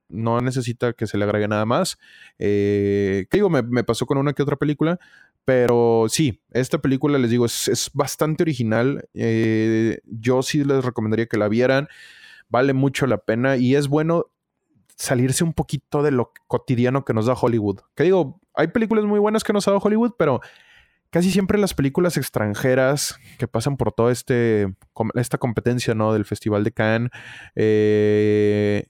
no 0.08 0.40
necesita 0.40 0.92
que 0.92 1.06
se 1.06 1.16
le 1.16 1.24
agregue 1.24 1.48
nada 1.48 1.64
más. 1.64 1.98
Eh, 2.38 3.26
¿Qué 3.30 3.38
digo? 3.38 3.48
Me, 3.48 3.84
pasó 3.84 4.04
con 4.04 4.18
una 4.18 4.34
que 4.34 4.42
otra 4.42 4.56
película, 4.56 4.98
pero 5.46 6.06
sí, 6.10 6.42
esta 6.50 6.78
película, 6.78 7.18
les 7.18 7.30
digo, 7.30 7.46
es, 7.46 7.90
bastante 7.94 8.42
original. 8.42 9.08
Eh, 9.14 10.00
yo 10.04 10.42
sí 10.42 10.64
les 10.64 10.84
recomendaría 10.84 11.26
que 11.26 11.38
la 11.38 11.48
vieran. 11.48 11.88
vale 12.50 12.74
mucho 12.74 13.06
la 13.06 13.18
pena 13.18 13.56
y 13.56 13.74
es 13.74 13.88
bueno 13.88 14.26
salirse 14.98 15.44
un 15.44 15.54
poquito 15.54 16.02
de 16.02 16.10
lo 16.10 16.32
cotidiano 16.48 17.04
que 17.04 17.14
nos 17.14 17.26
da 17.26 17.34
Hollywood. 17.34 17.80
Que 17.94 18.02
digo, 18.02 18.40
hay 18.52 18.66
películas 18.68 19.04
muy 19.04 19.20
buenas 19.20 19.44
que 19.44 19.52
nos 19.52 19.66
ha 19.66 19.70
dado 19.70 19.80
Hollywood, 19.82 20.14
pero 20.18 20.40
casi 21.10 21.30
siempre 21.30 21.56
las 21.56 21.72
películas 21.72 22.16
extranjeras 22.16 23.18
que 23.38 23.46
pasan 23.46 23.76
por 23.76 23.92
toda 23.92 24.10
este, 24.10 24.74
esta 25.14 25.38
competencia 25.38 25.94
¿no? 25.94 26.12
del 26.12 26.24
Festival 26.24 26.64
de 26.64 26.72
Cannes 26.72 27.10
eh, 27.54 28.86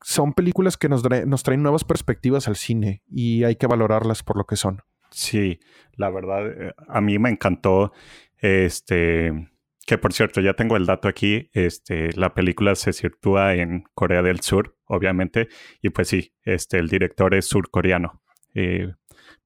son 0.00 0.32
películas 0.32 0.76
que 0.76 0.88
nos, 0.88 1.02
nos 1.26 1.42
traen 1.42 1.62
nuevas 1.62 1.82
perspectivas 1.82 2.46
al 2.46 2.56
cine 2.56 3.02
y 3.10 3.42
hay 3.42 3.56
que 3.56 3.66
valorarlas 3.66 4.22
por 4.22 4.36
lo 4.36 4.44
que 4.44 4.56
son. 4.56 4.82
Sí, 5.10 5.58
la 5.96 6.08
verdad, 6.08 6.46
eh, 6.46 6.72
a 6.88 7.00
mí 7.00 7.18
me 7.18 7.30
encantó 7.30 7.92
este 8.38 9.51
que 9.86 9.98
por 9.98 10.12
cierto, 10.12 10.40
ya 10.40 10.54
tengo 10.54 10.76
el 10.76 10.86
dato 10.86 11.08
aquí. 11.08 11.50
Este, 11.52 12.12
la 12.12 12.34
película 12.34 12.74
se 12.74 12.92
sitúa 12.92 13.54
en 13.54 13.84
Corea 13.94 14.22
del 14.22 14.40
Sur, 14.40 14.76
obviamente, 14.84 15.48
y 15.80 15.90
pues 15.90 16.08
sí, 16.08 16.34
este, 16.44 16.78
el 16.78 16.88
director 16.88 17.34
es 17.34 17.46
surcoreano. 17.46 18.22
Eh, 18.54 18.92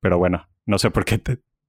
pero 0.01 0.19
bueno, 0.19 0.49
no 0.67 0.79
sé 0.79 0.91
por 0.91 1.05
qué 1.05 1.21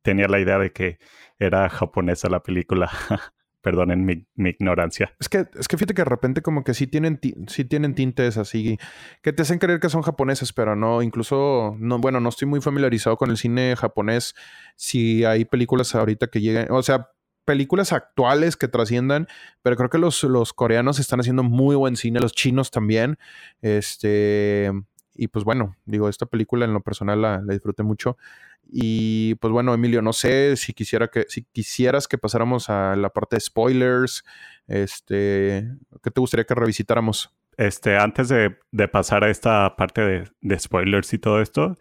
tenía 0.02 0.28
la 0.28 0.40
idea 0.40 0.58
de 0.58 0.72
que 0.72 1.00
era 1.40 1.70
japonesa 1.70 2.30
la 2.30 2.44
película. 2.44 2.92
Perdonen 3.62 4.06
mi, 4.06 4.26
mi, 4.36 4.52
ignorancia. 4.52 5.14
Es 5.20 5.28
que, 5.28 5.46
es 5.60 5.68
que 5.68 5.76
fíjate 5.76 5.94
que 5.94 6.02
de 6.04 6.10
repente 6.10 6.42
como 6.42 6.64
que 6.64 6.74
sí 6.74 6.88
tienen, 6.88 7.20
sí 7.48 7.66
tienen 7.66 7.96
tintes 7.96 8.38
así 8.38 8.78
que 9.22 9.34
te 9.34 9.42
hacen 9.42 9.60
creer 9.60 9.82
que 9.82 9.90
son 9.90 10.04
japoneses, 10.04 10.54
pero 10.54 10.76
no, 10.76 11.02
incluso, 11.02 11.76
no, 11.78 11.98
bueno, 11.98 12.22
no 12.22 12.30
estoy 12.30 12.48
muy 12.48 12.62
familiarizado 12.62 13.18
con 13.18 13.30
el 13.30 13.36
cine 13.36 13.76
japonés. 13.76 14.36
Si 14.78 15.26
hay 15.26 15.44
películas 15.44 15.96
ahorita 15.96 16.28
que 16.28 16.40
lleguen, 16.40 16.68
o 16.70 16.82
sea, 16.82 17.10
películas 17.48 17.94
actuales 17.94 18.58
que 18.58 18.68
trasciendan, 18.68 19.28
pero 19.64 19.78
creo 19.78 19.90
que 19.90 19.98
los, 19.98 20.22
los 20.24 20.52
coreanos 20.52 21.00
están 21.00 21.22
haciendo 21.22 21.44
muy 21.44 21.78
buen 21.78 21.96
cine, 21.96 22.20
los 22.20 22.34
chinos 22.34 22.72
también. 22.72 23.18
Este, 23.62 24.70
y 25.16 25.30
pues 25.30 25.46
bueno, 25.46 25.78
digo, 25.86 26.10
esta 26.10 26.26
película 26.26 26.66
en 26.66 26.74
lo 26.74 26.82
personal 26.82 27.22
la, 27.22 27.42
la 27.42 27.54
disfruté 27.54 27.84
mucho. 27.84 28.18
Y 28.70 29.36
pues 29.36 29.54
bueno, 29.54 29.74
Emilio, 29.74 30.02
no 30.02 30.12
sé 30.12 30.58
si 30.58 30.74
quisiera 30.74 31.08
que, 31.08 31.24
si 31.30 31.44
quisieras 31.46 32.10
que 32.10 32.18
pasáramos 32.18 32.70
a 32.70 32.98
la 32.98 33.10
parte 33.12 33.38
de 33.38 33.40
spoilers, 33.40 34.26
este, 34.68 35.70
¿qué 36.04 36.12
te 36.12 36.20
gustaría 36.20 36.44
que 36.44 36.54
revisitáramos? 36.54 37.34
Este, 37.56 37.98
antes 37.98 38.28
de, 38.28 38.58
pasar 38.90 39.24
a 39.24 39.30
esta 39.30 39.74
parte 39.78 40.30
de, 40.42 40.60
spoilers 40.60 41.14
y 41.14 41.18
todo 41.18 41.42
esto, 41.42 41.78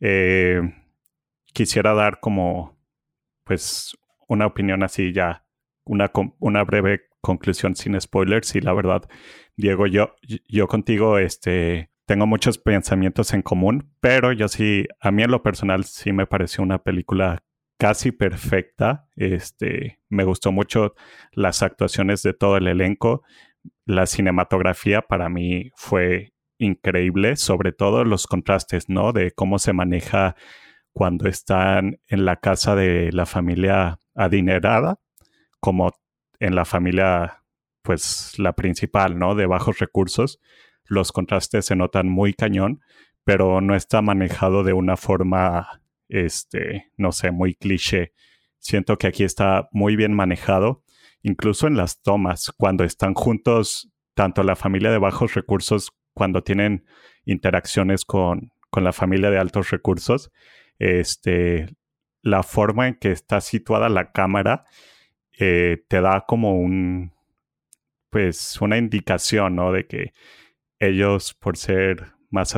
eh, 0.00 0.62
quisiera 1.52 1.92
dar 1.92 2.20
como, 2.20 2.78
pues, 3.44 3.98
una 4.30 4.46
opinión 4.46 4.84
así 4.84 5.12
ya, 5.12 5.44
una, 5.84 6.10
una 6.38 6.62
breve 6.62 7.02
conclusión 7.20 7.74
sin 7.74 8.00
spoilers. 8.00 8.54
Y 8.54 8.60
la 8.60 8.72
verdad, 8.72 9.02
Diego, 9.56 9.88
yo, 9.88 10.14
yo 10.48 10.68
contigo, 10.68 11.18
este, 11.18 11.90
tengo 12.06 12.26
muchos 12.26 12.56
pensamientos 12.56 13.34
en 13.34 13.42
común, 13.42 13.92
pero 14.00 14.32
yo 14.32 14.46
sí, 14.46 14.86
a 15.00 15.10
mí 15.10 15.24
en 15.24 15.32
lo 15.32 15.42
personal 15.42 15.82
sí 15.84 16.12
me 16.12 16.26
pareció 16.26 16.62
una 16.62 16.78
película 16.78 17.42
casi 17.76 18.12
perfecta. 18.12 19.08
Este, 19.16 19.98
me 20.08 20.22
gustó 20.22 20.52
mucho 20.52 20.94
las 21.32 21.64
actuaciones 21.64 22.22
de 22.22 22.32
todo 22.32 22.56
el 22.56 22.68
elenco. 22.68 23.24
La 23.84 24.06
cinematografía 24.06 25.02
para 25.02 25.28
mí 25.28 25.72
fue 25.74 26.34
increíble, 26.58 27.34
sobre 27.34 27.72
todo 27.72 28.04
los 28.04 28.28
contrastes, 28.28 28.88
¿no? 28.88 29.12
De 29.12 29.32
cómo 29.32 29.58
se 29.58 29.72
maneja 29.72 30.36
cuando 30.92 31.28
están 31.28 32.00
en 32.06 32.24
la 32.24 32.36
casa 32.36 32.76
de 32.76 33.10
la 33.12 33.26
familia 33.26 33.99
adinerada, 34.14 35.00
como 35.60 35.92
en 36.38 36.54
la 36.54 36.64
familia, 36.64 37.42
pues 37.82 38.38
la 38.38 38.54
principal, 38.54 39.18
¿no? 39.18 39.34
De 39.34 39.46
bajos 39.46 39.78
recursos 39.78 40.40
los 40.90 41.12
contrastes 41.12 41.66
se 41.66 41.76
notan 41.76 42.08
muy 42.08 42.34
cañón, 42.34 42.82
pero 43.24 43.60
no 43.60 43.76
está 43.76 44.02
manejado 44.02 44.64
de 44.64 44.72
una 44.72 44.96
forma, 44.96 45.82
este, 46.08 46.90
no 46.96 47.12
sé, 47.12 47.30
muy 47.30 47.54
cliché. 47.54 48.12
Siento 48.58 48.98
que 48.98 49.06
aquí 49.06 49.22
está 49.22 49.68
muy 49.70 49.94
bien 49.94 50.12
manejado, 50.12 50.82
incluso 51.22 51.68
en 51.68 51.76
las 51.76 52.02
tomas, 52.02 52.52
cuando 52.56 52.82
están 52.82 53.14
juntos, 53.14 53.90
tanto 54.14 54.42
la 54.42 54.56
familia 54.56 54.90
de 54.90 54.98
bajos 54.98 55.34
recursos, 55.34 55.92
cuando 56.12 56.42
tienen 56.42 56.84
interacciones 57.24 58.04
con, 58.04 58.50
con 58.68 58.82
la 58.82 58.92
familia 58.92 59.30
de 59.30 59.38
altos 59.38 59.70
recursos, 59.70 60.32
este, 60.80 61.68
la 62.22 62.42
forma 62.42 62.88
en 62.88 62.94
que 62.94 63.12
está 63.12 63.40
situada 63.40 63.88
la 63.88 64.12
cámara 64.12 64.64
eh, 65.38 65.84
te 65.88 66.00
da 66.00 66.24
como 66.26 66.56
un, 66.56 67.12
pues, 68.10 68.60
una 68.60 68.76
indicación, 68.76 69.56
¿no? 69.56 69.72
De 69.72 69.86
que 69.86 70.12
ellos 70.78 71.34
por 71.34 71.56
ser 71.56 72.12
más 72.30 72.56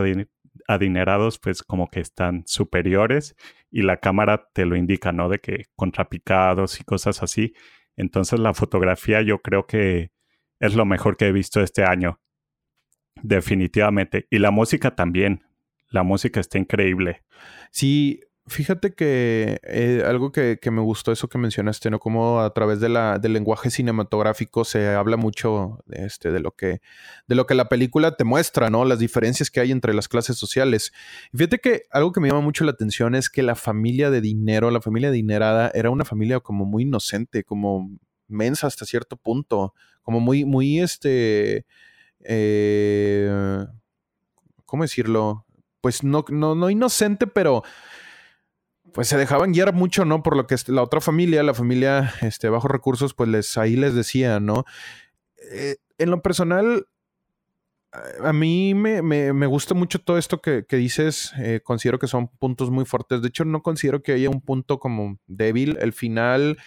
adinerados, 0.68 1.38
pues 1.38 1.62
como 1.62 1.88
que 1.90 2.00
están 2.00 2.44
superiores 2.46 3.36
y 3.70 3.82
la 3.82 3.98
cámara 3.98 4.48
te 4.52 4.66
lo 4.66 4.76
indica, 4.76 5.12
¿no? 5.12 5.28
De 5.28 5.38
que 5.38 5.66
contrapicados 5.76 6.80
y 6.80 6.84
cosas 6.84 7.22
así. 7.22 7.54
Entonces 7.96 8.38
la 8.40 8.54
fotografía 8.54 9.22
yo 9.22 9.40
creo 9.40 9.66
que 9.66 10.10
es 10.60 10.74
lo 10.74 10.84
mejor 10.84 11.16
que 11.16 11.26
he 11.26 11.32
visto 11.32 11.60
este 11.60 11.84
año. 11.84 12.20
Definitivamente. 13.22 14.26
Y 14.30 14.38
la 14.38 14.50
música 14.50 14.94
también. 14.94 15.44
La 15.88 16.02
música 16.02 16.40
está 16.40 16.58
increíble. 16.58 17.22
Sí, 17.70 18.20
Fíjate 18.48 18.92
que 18.92 19.60
eh, 19.62 20.02
algo 20.04 20.32
que, 20.32 20.58
me 20.72 20.80
gustó 20.80 21.12
eso 21.12 21.28
que 21.28 21.38
mencionaste, 21.38 21.90
¿no? 21.90 22.00
Como 22.00 22.40
a 22.40 22.52
través 22.52 22.80
de 22.80 22.88
la, 22.88 23.20
del 23.20 23.34
lenguaje 23.34 23.70
cinematográfico 23.70 24.64
se 24.64 24.88
habla 24.88 25.16
mucho 25.16 25.78
este, 25.92 26.32
de, 26.32 26.40
lo 26.40 26.50
que, 26.50 26.80
de 27.28 27.34
lo 27.36 27.46
que 27.46 27.54
la 27.54 27.68
película 27.68 28.16
te 28.16 28.24
muestra, 28.24 28.68
¿no? 28.68 28.84
Las 28.84 28.98
diferencias 28.98 29.48
que 29.48 29.60
hay 29.60 29.70
entre 29.70 29.94
las 29.94 30.08
clases 30.08 30.38
sociales. 30.38 30.92
Fíjate 31.32 31.60
que 31.60 31.82
algo 31.92 32.10
que 32.10 32.18
me 32.20 32.28
llama 32.28 32.40
mucho 32.40 32.64
la 32.64 32.72
atención 32.72 33.14
es 33.14 33.30
que 33.30 33.44
la 33.44 33.54
familia 33.54 34.10
de 34.10 34.20
dinero, 34.20 34.72
la 34.72 34.80
familia 34.80 35.10
adinerada, 35.10 35.70
era 35.72 35.90
una 35.90 36.04
familia 36.04 36.40
como 36.40 36.64
muy 36.64 36.82
inocente, 36.82 37.44
como 37.44 37.96
mensa 38.26 38.66
hasta 38.66 38.84
cierto 38.86 39.16
punto, 39.16 39.72
como 40.02 40.18
muy, 40.18 40.44
muy, 40.44 40.80
este, 40.80 41.64
eh, 42.24 43.66
¿cómo 44.64 44.82
decirlo? 44.82 45.46
Pues 45.80 46.02
no, 46.02 46.24
no, 46.28 46.56
no 46.56 46.70
inocente, 46.70 47.28
pero 47.28 47.62
pues 48.92 49.08
se 49.08 49.16
dejaban 49.16 49.52
guiar 49.52 49.72
mucho, 49.72 50.04
¿no? 50.04 50.22
Por 50.22 50.36
lo 50.36 50.46
que 50.46 50.56
la 50.68 50.82
otra 50.82 51.00
familia, 51.00 51.42
la 51.42 51.54
familia 51.54 52.14
este, 52.22 52.48
bajos 52.48 52.70
recursos, 52.70 53.14
pues 53.14 53.28
les, 53.28 53.56
ahí 53.58 53.76
les 53.76 53.94
decía, 53.94 54.40
¿no? 54.40 54.64
Eh, 55.50 55.76
en 55.98 56.10
lo 56.10 56.22
personal, 56.22 56.86
a 58.22 58.32
mí 58.32 58.74
me, 58.74 59.02
me, 59.02 59.46
gusta 59.46 59.74
mucho 59.74 60.00
todo 60.00 60.16
esto 60.16 60.40
que, 60.40 60.64
dices. 60.70 61.32
Eh, 61.38 61.60
considero 61.62 61.98
que 61.98 62.06
son 62.06 62.28
puntos 62.28 62.70
muy 62.70 62.84
fuertes. 62.84 63.20
De 63.20 63.28
hecho, 63.28 63.44
no 63.44 63.62
considero 63.62 64.02
que 64.02 64.12
haya 64.12 64.30
un 64.30 64.40
punto 64.40 64.78
como 64.78 65.18
débil. 65.26 65.76
El 65.80 65.92
final, 65.92 66.58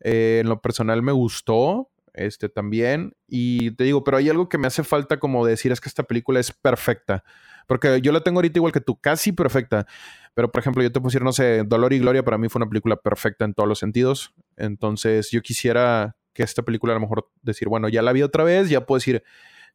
eh, 0.00 0.40
en 0.42 0.48
lo 0.48 0.60
personal, 0.60 1.02
me 1.02 1.12
gustó. 1.12 1.90
Este 2.12 2.48
también. 2.48 3.16
Y 3.26 3.72
te 3.72 3.84
digo, 3.84 4.04
pero 4.04 4.18
hay 4.18 4.28
algo 4.28 4.48
que 4.48 4.58
me 4.58 4.68
hace 4.68 4.84
falta 4.84 5.18
como 5.18 5.44
decir 5.44 5.72
es 5.72 5.80
que 5.80 5.88
esta 5.88 6.04
película 6.04 6.38
es 6.38 6.52
perfecta. 6.52 7.24
Porque 7.66 8.00
yo 8.00 8.12
la 8.12 8.20
tengo 8.20 8.38
ahorita 8.38 8.58
igual 8.58 8.72
que 8.72 8.80
tú, 8.80 8.96
casi 8.96 9.32
perfecta. 9.32 9.86
Pero, 10.34 10.50
por 10.50 10.60
ejemplo, 10.60 10.82
yo 10.82 10.90
te 10.90 11.00
pusiera, 11.00 11.24
no 11.24 11.32
sé, 11.32 11.62
Dolor 11.64 11.92
y 11.92 11.98
Gloria 12.00 12.24
para 12.24 12.38
mí 12.38 12.48
fue 12.48 12.60
una 12.60 12.68
película 12.68 12.96
perfecta 12.96 13.44
en 13.44 13.54
todos 13.54 13.68
los 13.68 13.78
sentidos. 13.78 14.34
Entonces, 14.56 15.30
yo 15.30 15.42
quisiera 15.42 16.16
que 16.32 16.42
esta 16.42 16.62
película 16.62 16.92
a 16.92 16.96
lo 16.96 17.00
mejor 17.00 17.30
decir, 17.42 17.68
bueno, 17.68 17.88
ya 17.88 18.02
la 18.02 18.12
vi 18.12 18.22
otra 18.22 18.44
vez, 18.44 18.68
ya 18.68 18.84
puedo 18.84 18.98
decir 18.98 19.22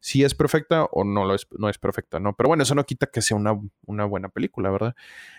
si 0.00 0.24
es 0.24 0.34
perfecta 0.34 0.84
o 0.84 1.04
no 1.04 1.24
lo 1.24 1.34
es, 1.34 1.46
no 1.58 1.68
es 1.68 1.78
perfecta, 1.78 2.18
¿no? 2.18 2.34
Pero 2.34 2.48
bueno, 2.48 2.62
eso 2.62 2.74
no 2.74 2.84
quita 2.84 3.06
que 3.06 3.20
sea 3.20 3.36
una, 3.36 3.58
una 3.86 4.06
buena 4.06 4.30
película, 4.30 4.70
¿verdad? 4.70 4.94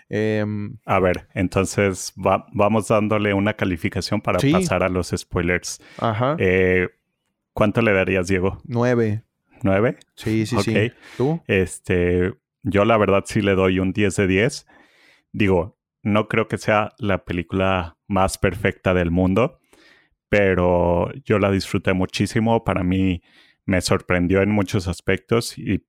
Em, 0.08 0.78
a 0.86 1.00
ver, 1.00 1.28
entonces 1.34 2.12
vamos 2.16 2.88
dándole 2.88 3.34
una 3.34 3.54
calificación 3.54 4.20
para 4.20 4.38
pasar 4.38 4.82
a 4.82 4.88
los 4.88 5.12
spoilers. 5.16 5.80
Ajá. 5.98 6.36
Eh, 6.38 6.88
¿Cuánto 7.52 7.82
le 7.82 7.92
darías, 7.92 8.28
Diego? 8.28 8.58
Nueve. 8.64 9.24
¿Nueve? 9.62 9.98
Sí, 10.14 10.46
sí, 10.46 10.56
sí. 10.62 10.92
¿Tú? 11.16 11.40
Este, 11.46 12.32
yo 12.62 12.84
la 12.84 12.96
verdad 12.96 13.24
sí 13.26 13.42
le 13.42 13.54
doy 13.54 13.78
un 13.78 13.92
10 13.92 14.16
de 14.16 14.26
10. 14.26 14.66
Digo, 15.32 15.78
no 16.02 16.28
creo 16.28 16.48
que 16.48 16.58
sea 16.58 16.92
la 16.98 17.24
película 17.24 17.98
más 18.08 18.38
perfecta 18.38 18.94
del 18.94 19.10
mundo, 19.10 19.60
pero 20.28 21.12
yo 21.24 21.38
la 21.38 21.50
disfruté 21.50 21.92
muchísimo. 21.92 22.64
Para 22.64 22.82
mí 22.82 23.22
me 23.64 23.80
sorprendió 23.80 24.42
en 24.42 24.50
muchos 24.50 24.88
aspectos 24.88 25.58
y 25.58 25.86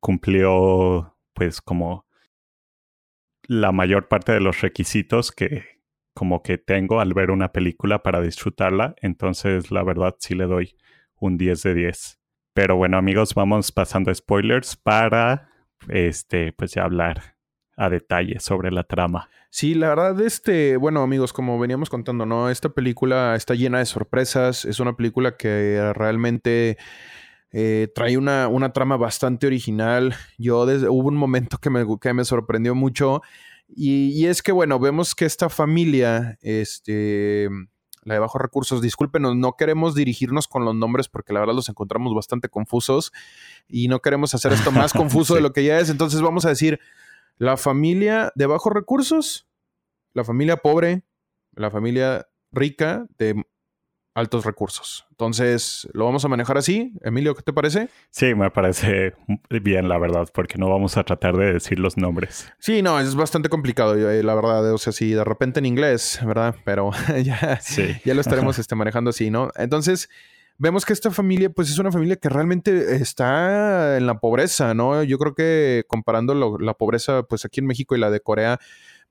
cumplió 0.00 1.16
pues 1.34 1.60
como 1.60 2.06
la 3.44 3.72
mayor 3.72 4.08
parte 4.08 4.32
de 4.32 4.40
los 4.40 4.60
requisitos 4.60 5.32
que 5.32 5.64
como 6.14 6.42
que 6.42 6.58
tengo 6.58 7.00
al 7.00 7.14
ver 7.14 7.30
una 7.30 7.52
película 7.52 8.02
para 8.02 8.20
disfrutarla. 8.20 8.94
Entonces, 9.00 9.70
la 9.70 9.82
verdad 9.82 10.14
sí 10.18 10.34
le 10.34 10.44
doy 10.44 10.76
un 11.16 11.38
10 11.38 11.62
de 11.62 11.74
10. 11.74 12.20
Pero 12.54 12.76
bueno, 12.76 12.98
amigos, 12.98 13.34
vamos 13.34 13.72
pasando 13.72 14.14
spoilers 14.14 14.76
para 14.76 15.51
este 15.88 16.52
pues 16.52 16.76
hablar 16.76 17.36
a 17.76 17.88
detalle 17.88 18.38
sobre 18.40 18.70
la 18.70 18.84
trama. 18.84 19.28
Sí, 19.50 19.74
la 19.74 19.88
verdad, 19.90 20.20
este, 20.20 20.76
bueno, 20.76 21.02
amigos, 21.02 21.32
como 21.32 21.58
veníamos 21.58 21.90
contando, 21.90 22.24
¿no? 22.24 22.48
Esta 22.48 22.70
película 22.70 23.34
está 23.36 23.54
llena 23.54 23.78
de 23.78 23.86
sorpresas. 23.86 24.64
Es 24.64 24.80
una 24.80 24.96
película 24.96 25.36
que 25.36 25.92
realmente 25.94 26.78
Eh, 27.54 27.88
trae 27.94 28.16
una, 28.16 28.48
una, 28.48 28.72
trama 28.72 28.96
bastante 28.96 29.46
original. 29.46 30.14
Yo 30.38 30.64
desde, 30.64 30.88
hubo 30.88 31.08
un 31.08 31.16
momento 31.16 31.58
que 31.58 31.68
me, 31.68 31.84
que 32.00 32.14
me 32.14 32.24
sorprendió 32.24 32.74
mucho. 32.74 33.20
Y, 33.68 34.08
y, 34.18 34.26
es 34.26 34.42
que, 34.42 34.52
bueno, 34.52 34.78
vemos 34.78 35.14
que 35.14 35.26
esta 35.26 35.50
familia, 35.50 36.38
este, 36.40 37.50
la 38.02 38.14
de 38.14 38.20
bajos 38.20 38.40
recursos, 38.40 38.82
discúlpenos, 38.82 39.36
no 39.36 39.52
queremos 39.52 39.94
dirigirnos 39.94 40.48
con 40.48 40.64
los 40.64 40.74
nombres 40.74 41.08
porque 41.08 41.32
la 41.32 41.40
verdad 41.40 41.54
los 41.54 41.68
encontramos 41.68 42.14
bastante 42.14 42.48
confusos 42.48 43.12
y 43.68 43.88
no 43.88 44.00
queremos 44.00 44.34
hacer 44.34 44.52
esto 44.52 44.72
más 44.72 44.92
confuso 44.92 45.34
sí. 45.34 45.38
de 45.38 45.40
lo 45.40 45.52
que 45.52 45.64
ya 45.64 45.78
es. 45.78 45.88
Entonces 45.88 46.20
vamos 46.20 46.44
a 46.44 46.48
decir, 46.48 46.80
la 47.38 47.56
familia 47.56 48.32
de 48.34 48.46
bajos 48.46 48.72
recursos, 48.72 49.46
la 50.14 50.24
familia 50.24 50.56
pobre, 50.56 51.02
la 51.54 51.70
familia 51.70 52.28
rica 52.50 53.06
de 53.18 53.44
altos 54.14 54.44
recursos. 54.44 55.06
Entonces, 55.10 55.88
lo 55.92 56.04
vamos 56.04 56.24
a 56.24 56.28
manejar 56.28 56.58
así. 56.58 56.92
Emilio, 57.02 57.34
¿qué 57.34 57.42
te 57.42 57.52
parece? 57.52 57.88
Sí, 58.10 58.34
me 58.34 58.50
parece 58.50 59.14
bien, 59.50 59.88
la 59.88 59.98
verdad, 59.98 60.28
porque 60.32 60.58
no 60.58 60.68
vamos 60.68 60.96
a 60.96 61.04
tratar 61.04 61.36
de 61.36 61.54
decir 61.54 61.78
los 61.78 61.96
nombres. 61.96 62.52
Sí, 62.58 62.82
no, 62.82 63.00
es 63.00 63.14
bastante 63.14 63.48
complicado, 63.48 63.94
eh, 63.96 64.22
la 64.22 64.34
verdad. 64.34 64.72
O 64.72 64.78
sea, 64.78 64.92
si 64.92 65.12
de 65.12 65.24
repente 65.24 65.60
en 65.60 65.66
inglés, 65.66 66.20
¿verdad? 66.24 66.54
Pero 66.64 66.90
ya, 67.24 67.58
sí. 67.60 67.96
ya 68.04 68.14
lo 68.14 68.20
estaremos 68.20 68.58
este, 68.58 68.74
manejando 68.74 69.10
así, 69.10 69.30
¿no? 69.30 69.50
Entonces, 69.56 70.10
vemos 70.58 70.84
que 70.84 70.92
esta 70.92 71.10
familia, 71.10 71.50
pues 71.50 71.70
es 71.70 71.78
una 71.78 71.92
familia 71.92 72.16
que 72.16 72.28
realmente 72.28 72.96
está 72.96 73.96
en 73.96 74.06
la 74.06 74.18
pobreza, 74.18 74.74
¿no? 74.74 75.02
Yo 75.02 75.18
creo 75.18 75.34
que 75.34 75.84
comparando 75.88 76.34
lo, 76.34 76.58
la 76.58 76.74
pobreza, 76.74 77.22
pues 77.22 77.44
aquí 77.44 77.60
en 77.60 77.66
México 77.66 77.96
y 77.96 77.98
la 77.98 78.10
de 78.10 78.20
Corea, 78.20 78.58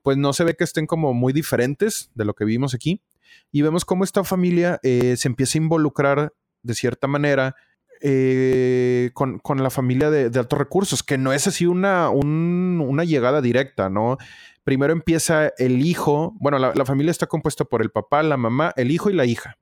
pues 0.03 0.17
no 0.17 0.33
se 0.33 0.43
ve 0.43 0.55
que 0.55 0.63
estén 0.63 0.85
como 0.85 1.13
muy 1.13 1.33
diferentes 1.33 2.11
de 2.15 2.25
lo 2.25 2.33
que 2.33 2.45
vivimos 2.45 2.73
aquí 2.73 3.01
y 3.51 3.61
vemos 3.61 3.85
cómo 3.85 4.03
esta 4.03 4.23
familia 4.23 4.79
eh, 4.83 5.15
se 5.17 5.27
empieza 5.27 5.57
a 5.57 5.61
involucrar 5.61 6.33
de 6.63 6.75
cierta 6.75 7.07
manera 7.07 7.55
eh, 8.03 9.11
con, 9.13 9.37
con, 9.37 9.61
la 9.61 9.69
familia 9.69 10.09
de, 10.09 10.31
de, 10.31 10.39
altos 10.39 10.57
recursos, 10.57 11.03
que 11.03 11.19
no 11.19 11.33
es 11.33 11.45
así 11.45 11.67
una, 11.67 12.09
un, 12.09 12.83
una 12.83 13.03
llegada 13.03 13.41
directa, 13.41 13.89
¿no? 13.91 14.17
Primero 14.63 14.91
empieza 14.91 15.51
el 15.59 15.85
hijo, 15.85 16.35
bueno, 16.39 16.57
la, 16.57 16.73
la, 16.73 16.85
familia 16.85 17.11
está 17.11 17.27
compuesta 17.27 17.63
por 17.63 17.83
el 17.83 17.91
papá, 17.91 18.23
la 18.23 18.37
mamá, 18.37 18.73
el 18.75 18.89
hijo 18.89 19.11
y 19.11 19.13
la 19.13 19.25
hija. 19.25 19.59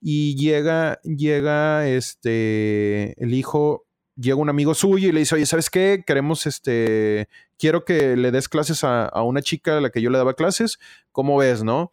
Y 0.00 0.34
llega, 0.34 0.98
llega 1.04 1.86
este, 1.86 3.14
el 3.22 3.34
hijo, 3.34 3.86
llega 4.16 4.36
un 4.36 4.48
amigo 4.48 4.74
suyo 4.74 5.08
y 5.08 5.12
le 5.12 5.20
dice, 5.20 5.36
oye, 5.36 5.46
¿sabes 5.46 5.70
qué? 5.70 6.02
Queremos, 6.04 6.46
este, 6.46 7.28
quiero 7.56 7.84
que 7.84 8.16
le 8.16 8.32
des 8.32 8.48
clases 8.48 8.82
a, 8.82 9.06
a 9.06 9.22
una 9.22 9.42
chica 9.42 9.78
a 9.78 9.80
la 9.80 9.90
que 9.90 10.02
yo 10.02 10.10
le 10.10 10.18
daba 10.18 10.34
clases, 10.34 10.80
¿cómo 11.12 11.36
ves, 11.36 11.62
no? 11.62 11.92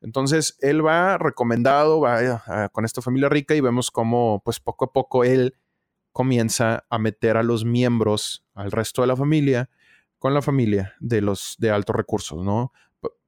Entonces, 0.00 0.56
él 0.60 0.84
va 0.84 1.18
recomendado, 1.18 2.00
va 2.00 2.42
a, 2.46 2.68
con 2.68 2.84
esta 2.84 3.02
familia 3.02 3.28
rica 3.28 3.54
y 3.54 3.60
vemos 3.60 3.90
cómo, 3.90 4.42
pues 4.44 4.60
poco 4.60 4.86
a 4.86 4.92
poco 4.92 5.24
él 5.24 5.54
comienza 6.12 6.84
a 6.88 6.98
meter 6.98 7.36
a 7.36 7.42
los 7.42 7.64
miembros, 7.64 8.44
al 8.54 8.70
resto 8.72 9.02
de 9.02 9.08
la 9.08 9.16
familia, 9.16 9.70
con 10.18 10.34
la 10.34 10.42
familia 10.42 10.94
de 11.00 11.20
los 11.20 11.56
de 11.58 11.70
altos 11.70 11.94
recursos, 11.94 12.44
¿no? 12.44 12.72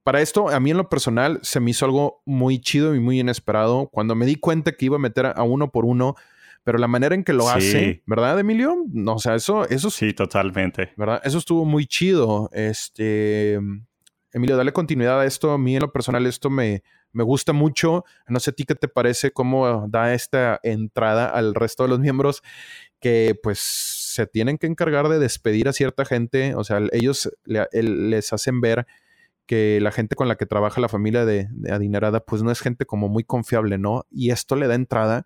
Para 0.03 0.21
esto, 0.21 0.49
a 0.49 0.59
mí 0.59 0.71
en 0.71 0.77
lo 0.77 0.89
personal, 0.89 1.39
se 1.43 1.59
me 1.59 1.71
hizo 1.71 1.85
algo 1.85 2.21
muy 2.25 2.59
chido 2.59 2.95
y 2.95 2.99
muy 2.99 3.19
inesperado 3.19 3.87
cuando 3.91 4.15
me 4.15 4.25
di 4.25 4.35
cuenta 4.35 4.71
que 4.71 4.85
iba 4.85 4.95
a 4.95 4.99
meter 4.99 5.27
a 5.27 5.43
uno 5.43 5.71
por 5.71 5.85
uno, 5.85 6.15
pero 6.63 6.79
la 6.79 6.87
manera 6.87 7.13
en 7.15 7.23
que 7.23 7.33
lo 7.33 7.43
sí. 7.43 7.49
hace, 7.55 8.03
¿verdad, 8.05 8.39
Emilio? 8.39 8.75
No, 8.91 9.15
o 9.15 9.19
sea, 9.19 9.35
eso, 9.35 9.67
eso 9.69 9.89
sí, 9.89 10.13
totalmente. 10.13 10.91
¿Verdad? 10.97 11.21
Eso 11.23 11.37
estuvo 11.37 11.65
muy 11.65 11.85
chido. 11.85 12.49
Este, 12.51 13.59
Emilio, 14.33 14.57
dale 14.57 14.71
continuidad 14.73 15.19
a 15.19 15.25
esto. 15.25 15.51
A 15.51 15.57
mí 15.57 15.75
en 15.75 15.81
lo 15.81 15.91
personal 15.91 16.25
esto 16.25 16.49
me, 16.49 16.83
me 17.11 17.23
gusta 17.23 17.53
mucho. 17.53 18.05
No 18.27 18.39
sé 18.39 18.51
a 18.51 18.53
ti 18.53 18.63
qué 18.63 18.75
te 18.75 18.87
parece 18.87 19.31
cómo 19.31 19.87
da 19.87 20.13
esta 20.13 20.59
entrada 20.63 21.27
al 21.27 21.53
resto 21.53 21.83
de 21.83 21.89
los 21.89 21.99
miembros 21.99 22.41
que 22.99 23.37
pues 23.41 23.59
se 23.59 24.27
tienen 24.27 24.57
que 24.57 24.67
encargar 24.67 25.09
de 25.09 25.19
despedir 25.19 25.67
a 25.67 25.73
cierta 25.73 26.05
gente. 26.05 26.55
O 26.55 26.63
sea, 26.63 26.79
ellos 26.91 27.31
le, 27.43 27.67
les 27.71 28.31
hacen 28.31 28.61
ver 28.61 28.85
que 29.45 29.79
la 29.81 29.91
gente 29.91 30.15
con 30.15 30.27
la 30.27 30.35
que 30.35 30.45
trabaja 30.45 30.79
la 30.79 30.87
familia 30.87 31.25
de, 31.25 31.49
adinerada 31.69 32.21
pues 32.21 32.43
no 32.43 32.51
es 32.51 32.61
gente 32.61 32.85
como 32.85 33.09
muy 33.09 33.23
confiable, 33.23 33.77
¿no? 33.77 34.05
Y 34.09 34.31
esto 34.31 34.55
le 34.55 34.67
da 34.67 34.75
entrada 34.75 35.25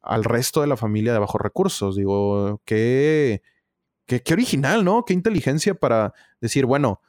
al 0.00 0.24
resto 0.24 0.60
de 0.60 0.66
la 0.66 0.76
familia 0.76 1.12
de 1.12 1.18
bajos 1.18 1.40
recursos. 1.40 1.96
Digo, 1.96 2.62
qué, 2.64 3.42
qué 4.06 4.32
original, 4.32 4.84
¿no? 4.84 5.04
Qué 5.04 5.12
inteligencia 5.12 5.74
para 5.74 6.14
decir, 6.40 6.64
bueno, 6.64 7.02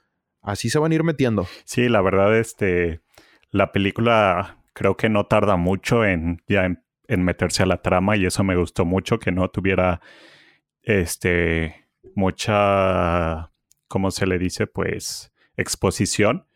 así 0.48 0.70
se 0.70 0.80
van 0.80 0.92
a 0.92 0.96
ir 0.96 1.04
metiendo. 1.04 1.46
Sí, 1.66 1.90
la 1.90 2.02
verdad, 2.02 2.36
este, 2.38 3.02
la 3.52 3.72
película 3.72 4.58
creo 4.74 4.96
que 4.96 5.10
no 5.10 5.26
tarda 5.26 5.58
mucho 5.58 6.06
en 6.06 6.42
ya 6.48 6.66
en, 6.66 7.24
meterse 7.24 7.64
a 7.64 7.66
la 7.66 7.82
trama 7.82 8.16
y 8.18 8.26
eso 8.26 8.44
me 8.44 8.56
gustó 8.56 8.86
mucho, 8.86 9.20
que 9.20 9.32
no 9.32 9.50
tuviera, 9.50 10.02
este, 10.82 11.88
mucha, 12.16 13.52
¿cómo 13.88 14.12
se 14.12 14.26
le 14.26 14.40
dice? 14.40 14.68
Pues 14.68 15.34
exposición. 15.58 16.48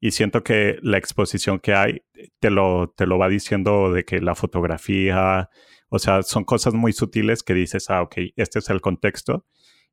Y 0.00 0.12
siento 0.12 0.44
que 0.44 0.78
la 0.82 0.98
exposición 0.98 1.58
que 1.58 1.74
hay 1.74 2.02
te 2.38 2.50
lo, 2.50 2.90
te 2.96 3.06
lo 3.06 3.18
va 3.18 3.28
diciendo 3.28 3.92
de 3.92 4.04
que 4.04 4.20
la 4.20 4.34
fotografía, 4.34 5.50
o 5.88 5.98
sea, 5.98 6.22
son 6.22 6.44
cosas 6.44 6.74
muy 6.74 6.92
sutiles 6.92 7.42
que 7.42 7.54
dices, 7.54 7.90
ah, 7.90 8.02
ok, 8.02 8.16
este 8.36 8.60
es 8.60 8.70
el 8.70 8.80
contexto 8.80 9.46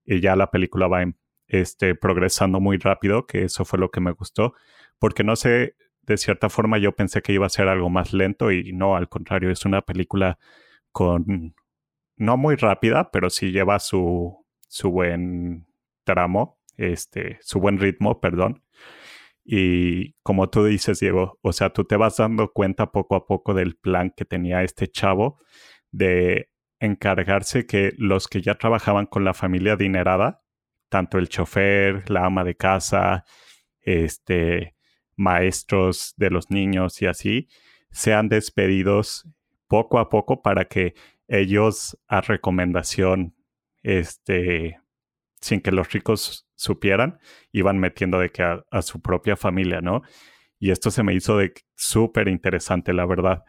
y 0.06 0.20
ya 0.20 0.36
la 0.36 0.52
película 0.52 0.88
va 0.88 1.02
en, 1.02 1.18
este, 1.48 1.96
progresando 1.96 2.60
muy 2.60 2.78
rápido, 2.78 3.26
que 3.26 3.44
eso 3.44 3.66
fue 3.66 3.80
lo 3.80 3.90
que 3.92 4.02
me 4.02 4.12
gustó, 4.12 4.54
porque 5.00 5.24
no 5.24 5.36
sé, 5.36 5.76
de 6.02 6.18
cierta 6.18 6.50
forma 6.50 6.78
yo 6.78 6.96
pensé 6.96 7.22
que 7.22 7.34
iba 7.34 7.46
a 7.46 7.50
ser 7.50 7.68
algo 7.68 7.90
más 7.90 8.14
lento 8.14 8.52
y 8.52 8.74
no, 8.74 8.96
al 8.96 9.10
contrario, 9.10 9.50
es 9.52 9.66
una 9.66 9.82
película 9.82 10.38
con, 10.92 11.56
no 12.18 12.38
muy 12.38 12.56
rápida, 12.56 13.12
pero 13.12 13.30
sí 13.30 13.52
lleva 13.52 13.80
su, 13.80 14.46
su 14.68 14.92
buen 14.92 15.68
tramo, 16.04 16.60
este, 16.78 17.40
su 17.42 17.60
buen 17.60 17.80
ritmo, 17.80 18.20
perdón. 18.20 18.64
Y 19.44 20.14
como 20.24 20.50
tú 20.50 20.66
dices, 20.66 21.00
Diego, 21.00 21.38
o 21.42 21.54
sea, 21.54 21.70
tú 21.72 21.84
te 21.84 21.98
vas 21.98 22.18
dando 22.18 22.52
cuenta 22.52 22.92
poco 22.92 23.16
a 23.16 23.28
poco 23.28 23.54
del 23.54 23.76
plan 23.76 24.12
que 24.16 24.26
tenía 24.26 24.64
este 24.64 24.88
chavo 24.88 25.40
de 25.92 26.50
encargarse 26.80 27.66
que 27.66 27.94
los 27.98 28.28
que 28.28 28.42
ya 28.42 28.56
trabajaban 28.56 29.06
con 29.06 29.24
la 29.24 29.34
familia 29.34 29.74
adinerada 29.74 30.42
tanto 30.96 31.18
el 31.18 31.28
chofer, 31.28 32.10
la 32.10 32.26
ama 32.26 32.46
de 32.46 32.56
casa, 32.56 33.26
este, 33.82 34.78
maestros 35.18 36.14
de 36.16 36.30
los 36.30 36.50
niños 36.50 37.02
y 37.02 37.06
así, 37.06 37.50
sean 37.92 38.30
despedidos 38.30 39.28
poco 39.68 40.00
a 40.00 40.08
poco 40.08 40.42
para 40.42 40.70
que 40.70 40.94
ellos 41.28 42.00
a 42.08 42.22
recomendación, 42.22 43.36
este, 43.84 44.80
sin 45.42 45.60
que 45.60 45.74
los 45.74 45.92
ricos 45.92 46.48
supieran, 46.56 47.20
iban 47.52 47.78
metiendo 47.78 48.18
de 48.18 48.30
que 48.30 48.44
a, 48.44 48.82
su 48.82 49.02
propia 49.02 49.36
familia, 49.36 49.82
¿no? 49.82 50.02
Y 50.60 50.72
esto 50.72 50.92
se 50.92 51.04
me 51.04 51.14
hizo 51.14 51.40
de 51.40 51.52
súper 51.76 52.30
interesante, 52.30 52.94
la 52.94 53.06
verdad. 53.06 53.44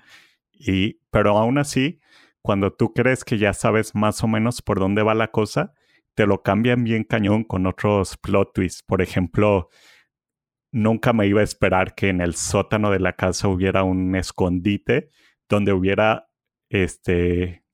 Y, 0.50 0.98
pero 1.12 1.38
aún 1.38 1.58
así, 1.58 2.00
cuando 2.42 2.72
tú 2.72 2.92
crees 2.92 3.22
que 3.22 3.38
ya 3.38 3.52
sabes 3.52 3.94
más 3.94 4.24
o 4.24 4.26
menos 4.26 4.62
por 4.62 4.80
dónde 4.80 5.04
va 5.04 5.14
la 5.14 5.28
cosa, 5.28 5.74
te 6.16 6.26
lo 6.26 6.42
cambian 6.42 6.82
bien 6.82 7.04
cañón 7.04 7.44
con 7.44 7.66
otros 7.66 8.16
plot 8.16 8.54
twists. 8.54 8.82
Por 8.82 9.02
ejemplo, 9.02 9.68
nunca 10.72 11.12
me 11.12 11.26
iba 11.26 11.42
a 11.42 11.44
esperar 11.44 11.94
que 11.94 12.08
en 12.08 12.22
el 12.22 12.34
sótano 12.34 12.90
de 12.90 13.00
la 13.00 13.12
casa 13.12 13.48
hubiera 13.48 13.84
un 13.84 14.16
escondite 14.16 15.10
donde 15.48 15.72
hubiera 15.74 16.28
este 16.70 17.64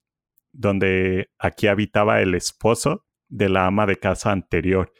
donde 0.51 1.31
aquí 1.39 1.67
habitaba 1.67 2.21
el 2.21 2.35
esposo 2.35 3.05
de 3.29 3.47
la 3.47 3.65
ama 3.65 3.85
de 3.85 3.95
casa 3.95 4.31
anterior. 4.31 4.91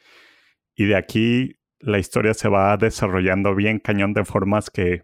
Y 0.73 0.85
de 0.85 0.95
aquí 0.95 1.59
la 1.79 1.99
historia 1.99 2.33
se 2.33 2.47
va 2.47 2.75
desarrollando 2.77 3.53
bien 3.55 3.79
cañón 3.79 4.13
de 4.13 4.23
formas 4.23 4.69
que, 4.69 5.03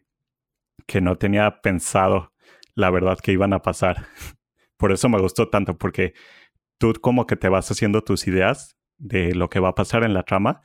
que 0.88 1.02
no 1.02 1.18
tenía 1.18 1.62
pensado, 1.62 2.34
la 2.74 2.90
verdad, 2.90 3.20
que 3.22 3.34
iban 3.34 3.52
a 3.52 3.62
pasar. 3.62 4.08
Por 4.78 4.94
eso 4.94 5.10
me 5.10 5.20
gustó 5.20 5.50
tanto, 5.50 5.78
porque 5.78 6.14
tú 6.80 6.94
como 7.00 7.28
que 7.28 7.36
te 7.36 7.50
vas 7.50 7.70
haciendo 7.70 8.02
tus 8.04 8.28
ideas 8.28 8.76
de 8.98 9.36
lo 9.36 9.50
que 9.50 9.60
va 9.60 9.70
a 9.70 9.76
pasar 9.76 10.04
en 10.04 10.16
la 10.16 10.24
trama, 10.24 10.62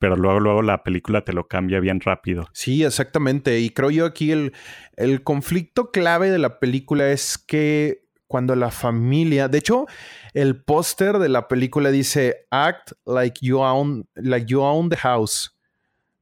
pero 0.00 0.16
luego, 0.16 0.40
luego 0.40 0.62
la 0.62 0.82
película 0.82 1.24
te 1.24 1.32
lo 1.32 1.46
cambia 1.46 1.78
bien 1.80 2.00
rápido. 2.00 2.48
Sí, 2.52 2.84
exactamente. 2.84 3.60
Y 3.60 3.70
creo 3.70 3.90
yo 3.90 4.06
aquí 4.06 4.32
el, 4.32 4.52
el 4.96 5.22
conflicto 5.22 5.90
clave 5.90 6.30
de 6.30 6.38
la 6.38 6.58
película 6.58 7.10
es 7.10 7.38
que 7.38 8.08
cuando 8.26 8.54
la 8.54 8.70
familia, 8.70 9.48
de 9.48 9.58
hecho, 9.58 9.86
el 10.34 10.62
póster 10.62 11.18
de 11.18 11.28
la 11.28 11.48
película 11.48 11.90
dice 11.90 12.46
act 12.50 12.92
like 13.06 13.44
you 13.44 13.58
own, 13.58 14.06
like 14.14 14.46
you 14.46 14.60
own 14.60 14.88
the 14.88 14.96
house. 14.96 15.54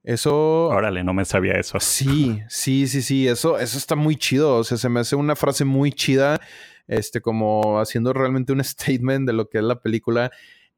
Eso. 0.05 0.69
Órale, 0.69 1.03
no 1.03 1.13
me 1.13 1.25
sabía 1.25 1.55
eso. 1.55 1.81
Sí, 1.81 2.41
sí, 2.49 2.87
sí, 2.87 3.03
sí. 3.03 3.27
Eso, 3.27 3.59
eso 3.59 3.77
está 3.77 3.97
muy 3.97 4.15
chido. 4.15 4.59
O 4.59 4.65
sea, 4.65 4.79
se 4.79 4.89
me 4.89 5.01
hace 5.01 5.17
una 5.17 5.35
frase 5.35 5.65
muy 5.65 5.91
chida 5.91 6.41
este, 6.87 7.20
como 7.20 7.81
haciendo 7.81 8.12
realmente 8.12 8.53
un 8.53 8.62
statement 8.64 9.27
de 9.27 9.33
lo 9.33 9.49
que 9.49 9.59
es 9.59 9.64
la 9.64 9.81
película. 9.81 10.31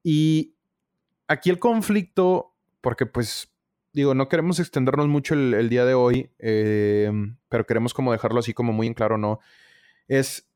Y 0.02 0.54
aquí 1.26 1.50
el 1.50 1.58
conflicto, 1.58 2.54
porque 2.80 3.06
pues 3.06 3.52
digo, 3.92 4.14
no 4.14 4.28
queremos 4.28 4.60
extendernos 4.60 5.08
mucho 5.08 5.34
el, 5.34 5.68
día 5.68 5.84
de 5.84 5.94
hoy, 5.94 6.30
eh, 6.38 7.10
pero 7.48 7.66
queremos 7.66 7.94
como 7.94 8.12
dejarlo 8.12 8.40
así 8.40 8.54
como 8.54 8.72
muy 8.72 8.86
en 8.86 8.94
claro, 8.94 9.18
¿no? 9.18 9.40
Es 10.06 10.48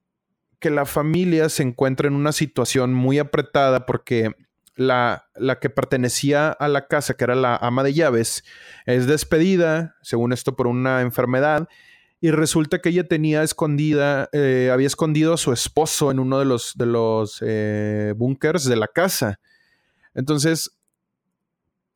que 0.59 0.71
la 0.71 0.87
familia 0.87 1.49
se 1.49 1.65
encuentra 1.65 2.07
en 2.07 2.15
una 2.15 2.31
situación 2.31 2.95
muy 2.95 3.19
apretada 3.19 3.85
porque 3.85 4.33
la, 4.77 5.29
la, 5.35 5.59
que 5.59 5.71
pertenecía 5.71 6.51
a 6.51 6.69
la 6.69 6.87
casa, 6.87 7.15
que 7.15 7.25
era 7.25 7.35
la 7.35 7.57
ama 7.57 7.83
de 7.83 7.95
llaves, 7.95 8.45
es 8.87 9.07
despedida, 9.07 9.97
según 10.03 10.33
esto, 10.33 10.55
por 10.55 10.69
una 10.69 11.01
enfermedad. 11.01 11.69
Y 12.25 12.31
resulta 12.31 12.79
que 12.79 12.91
ella 12.91 13.09
tenía 13.09 13.43
escondida, 13.43 14.29
eh, 14.33 14.71
había 14.73 14.87
escondido 14.87 15.35
a 15.35 15.37
su 15.37 15.53
esposo 15.53 16.13
en 16.13 16.21
uno 16.21 16.39
de 16.39 16.45
los, 16.45 16.73
de 16.77 16.87
los 16.87 17.43
eh, 17.45 18.15
búnkers 18.17 18.65
de 18.65 18.77
la 18.77 18.87
casa. 18.87 19.41
Entonces, 20.15 20.79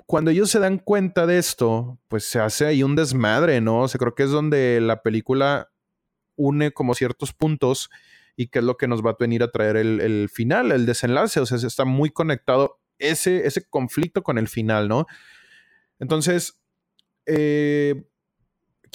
cuando 0.04 0.32
ellos 0.32 0.50
se 0.50 0.58
dan 0.58 0.78
cuenta 0.78 1.26
de 1.26 1.38
esto, 1.38 2.00
pues 2.08 2.24
se 2.24 2.40
hace 2.40 2.66
ahí 2.66 2.82
un 2.82 2.96
desmadre, 2.96 3.60
¿no? 3.60 3.82
O 3.82 3.88
sea, 3.88 4.00
creo 4.00 4.16
que 4.16 4.24
es 4.24 4.30
donde 4.32 4.80
la 4.80 5.00
película 5.00 5.70
une 6.34 6.72
como 6.72 6.94
ciertos 6.94 7.32
puntos 7.32 7.88
y 8.34 8.48
que 8.48 8.58
es 8.58 8.64
lo 8.64 8.76
que 8.76 8.88
nos 8.88 9.06
va 9.06 9.10
a 9.10 9.16
venir 9.20 9.44
a 9.44 9.52
traer 9.52 9.76
el, 9.76 10.28
final, 10.28 10.72
el 10.72 10.86
desenlace. 10.86 11.38
O 11.38 11.46
sea, 11.46 11.56
está 11.56 11.84
muy 11.84 12.10
conectado 12.10 12.80
ese, 12.98 13.46
ese 13.46 13.64
conflicto 13.64 14.24
con 14.24 14.38
el 14.38 14.48
final, 14.48 14.88
¿no? 14.88 15.06
Entonces, 16.00 16.60
eh, 17.26 18.08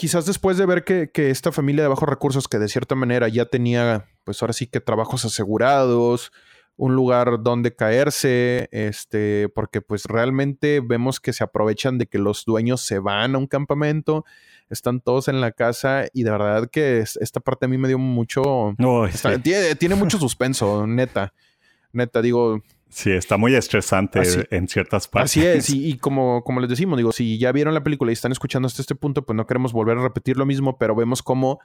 quizás 0.02 0.26
después 0.26 0.58
de 0.58 0.66
ver 0.66 0.84
que, 0.84 1.12
que, 1.12 1.30
esta 1.30 1.52
familia 1.52 1.84
de 1.84 1.90
bajos 1.90 2.10
recursos, 2.10 2.48
que 2.48 2.58
de 2.58 2.68
cierta 2.68 2.96
manera 2.96 3.28
ya 3.28 3.46
tenía, 3.46 4.08
pues 4.24 4.42
ahora 4.42 4.52
sí 4.52 4.66
que 4.66 4.82
trabajos 4.82 5.26
asegurados, 5.26 6.32
un 6.76 6.96
lugar 6.96 7.44
donde 7.44 7.76
caerse, 7.76 8.68
este, 8.72 9.48
porque 9.54 9.80
pues 9.80 10.06
realmente 10.06 10.82
vemos 10.84 11.20
que 11.20 11.34
se 11.34 11.44
aprovechan 11.44 12.00
de 12.00 12.08
que 12.08 12.18
los 12.18 12.46
dueños 12.46 12.82
se 12.82 12.98
van 12.98 13.36
a 13.36 13.38
un 13.38 13.46
campamento 13.46 14.26
están 14.72 15.02
todos 15.02 15.28
en 15.28 15.40
la 15.40 15.52
casa 15.52 16.06
y 16.14 16.24
de 16.24 16.32
verdad 16.32 16.68
que 16.72 17.02
esta 17.02 17.40
parte 17.40 17.68
a 17.68 17.70
mí 17.70 17.78
me 17.78 17.88
dio 17.88 18.00
mucho... 18.00 18.74
tiene, 19.78 19.94
mucho 19.94 20.18
suspenso, 20.18 20.88
neta. 20.88 21.32
Neta, 21.92 22.24
digo... 22.24 22.64
Sí, 22.92 23.12
está 23.12 23.38
muy 23.38 23.56
estresante 23.56 24.22
en 24.52 24.68
ciertas 24.68 25.08
partes. 25.08 25.32
Así 25.32 25.46
es, 25.46 25.70
y, 25.74 25.98
como, 25.98 26.44
como 26.44 26.60
les 26.60 26.70
decimos, 26.70 26.98
digo, 26.98 27.12
si 27.12 27.38
ya 27.38 27.52
vieron 27.52 27.74
la 27.74 27.84
película 27.84 28.12
y 28.12 28.14
están 28.14 28.32
escuchando 28.32 28.68
hasta 28.68 28.82
este 28.82 28.96
punto, 28.96 29.26
pues 29.26 29.36
no 29.36 29.48
queremos 29.48 29.74
volver 29.74 29.98
a 29.98 30.04
repetir 30.04 30.38
lo 30.38 30.46
mismo, 30.46 30.78
pero 30.78 30.96
vemos 30.96 31.24
cómo 31.24 31.60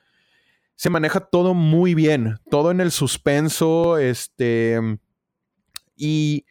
se 0.74 0.90
maneja 0.90 1.20
todo 1.20 1.54
muy 1.54 1.94
bien, 1.94 2.38
todo 2.50 2.70
en 2.70 2.80
el 2.80 2.90
suspenso, 2.90 3.98
este, 3.98 4.78
y 5.96 6.44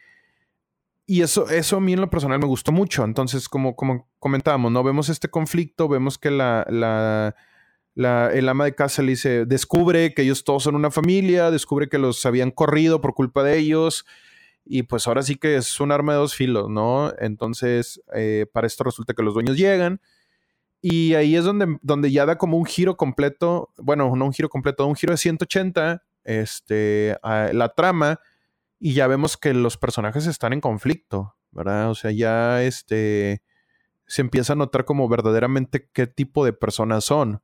y 1.07 1.21
eso, 1.21 1.49
eso 1.49 1.77
a 1.77 1.81
mí 1.81 1.93
en 1.93 2.01
lo 2.01 2.09
personal 2.09 2.39
me 2.39 2.47
gustó 2.47 2.71
mucho. 2.71 3.03
Entonces, 3.03 3.47
como, 3.47 3.75
como 3.75 4.07
comentábamos, 4.19 4.71
¿no? 4.71 4.83
Vemos 4.83 5.09
este 5.09 5.29
conflicto, 5.29 5.87
vemos 5.87 6.17
que 6.17 6.31
la, 6.31 6.65
la, 6.67 7.35
la, 7.93 8.31
el 8.33 8.49
ama 8.49 8.65
de 8.65 8.73
casa 8.73 9.03
le 9.03 9.11
dice, 9.11 9.45
descubre 9.45 10.15
que 10.15 10.23
ellos 10.23 10.43
todos 10.43 10.63
son 10.63 10.75
una 10.75 10.89
familia, 10.89 11.51
descubre 11.51 11.89
que 11.89 11.99
los 11.99 12.25
habían 12.25 12.49
corrido 12.49 13.01
por 13.01 13.13
culpa 13.13 13.43
de 13.43 13.57
ellos. 13.59 14.05
Y 14.65 14.83
pues 14.83 15.07
ahora 15.07 15.23
sí 15.23 15.35
que 15.35 15.57
es 15.57 15.79
un 15.79 15.91
arma 15.91 16.13
de 16.13 16.19
dos 16.19 16.35
filos, 16.35 16.69
¿no? 16.69 17.13
Entonces, 17.19 18.01
eh, 18.15 18.47
para 18.51 18.67
esto 18.67 18.83
resulta 18.83 19.13
que 19.13 19.23
los 19.23 19.33
dueños 19.33 19.57
llegan. 19.57 20.01
Y 20.81 21.13
ahí 21.13 21.35
es 21.35 21.43
donde, 21.43 21.77
donde 21.81 22.11
ya 22.11 22.25
da 22.25 22.37
como 22.37 22.57
un 22.57 22.65
giro 22.65 22.97
completo, 22.97 23.71
bueno, 23.77 24.15
no 24.15 24.25
un 24.25 24.33
giro 24.33 24.49
completo, 24.49 24.85
un 24.85 24.95
giro 24.95 25.13
de 25.13 25.17
180, 25.17 26.03
este, 26.23 27.17
la 27.23 27.69
trama 27.75 28.19
y 28.79 28.93
ya 28.93 29.07
vemos 29.07 29.37
que 29.37 29.53
los 29.53 29.77
personajes 29.77 30.27
están 30.27 30.53
en 30.53 30.61
conflicto, 30.61 31.35
¿verdad? 31.51 31.89
O 31.89 31.95
sea, 31.95 32.11
ya 32.11 32.61
este 32.63 33.41
se 34.07 34.21
empieza 34.21 34.53
a 34.53 34.55
notar 34.55 34.85
como 34.85 35.09
verdaderamente 35.09 35.89
qué 35.91 36.05
tipo 36.07 36.45
de 36.45 36.53
personas 36.53 37.05
son. 37.05 37.41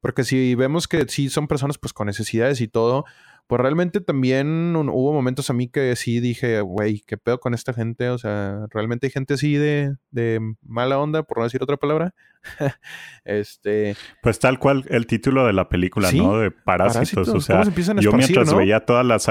Porque 0.00 0.22
si 0.22 0.54
vemos 0.54 0.86
que 0.86 1.08
sí 1.08 1.30
son 1.30 1.48
personas 1.48 1.78
pues 1.78 1.92
con 1.92 2.06
necesidades 2.06 2.60
y 2.60 2.68
todo, 2.68 3.04
pues 3.46 3.60
realmente 3.60 4.00
también 4.00 4.74
hubo 4.76 5.12
momentos 5.12 5.50
a 5.50 5.52
mí 5.52 5.68
que 5.68 5.94
sí 5.96 6.20
dije, 6.20 6.60
güey, 6.60 7.02
¿qué 7.06 7.16
pedo 7.16 7.38
con 7.40 7.54
esta 7.54 7.72
gente? 7.72 8.08
O 8.08 8.18
sea, 8.18 8.66
realmente 8.70 9.06
hay 9.06 9.10
gente 9.10 9.34
así 9.34 9.54
de, 9.54 9.96
de 10.10 10.40
mala 10.62 10.98
onda, 10.98 11.22
por 11.22 11.38
no 11.38 11.44
decir 11.44 11.62
otra 11.62 11.76
palabra. 11.76 12.14
este. 13.24 13.96
Pues 14.22 14.38
tal 14.38 14.58
cual 14.58 14.84
el 14.88 15.06
título 15.06 15.46
de 15.46 15.52
la 15.52 15.68
película, 15.68 16.10
¿no? 16.12 16.38
De 16.38 16.50
parásitos. 16.50 17.28
O 17.28 17.40
sea, 17.40 17.62
yo 18.00 18.12
mientras 18.12 18.54
veía 18.54 18.80
todas 18.80 19.04
las 19.04 19.28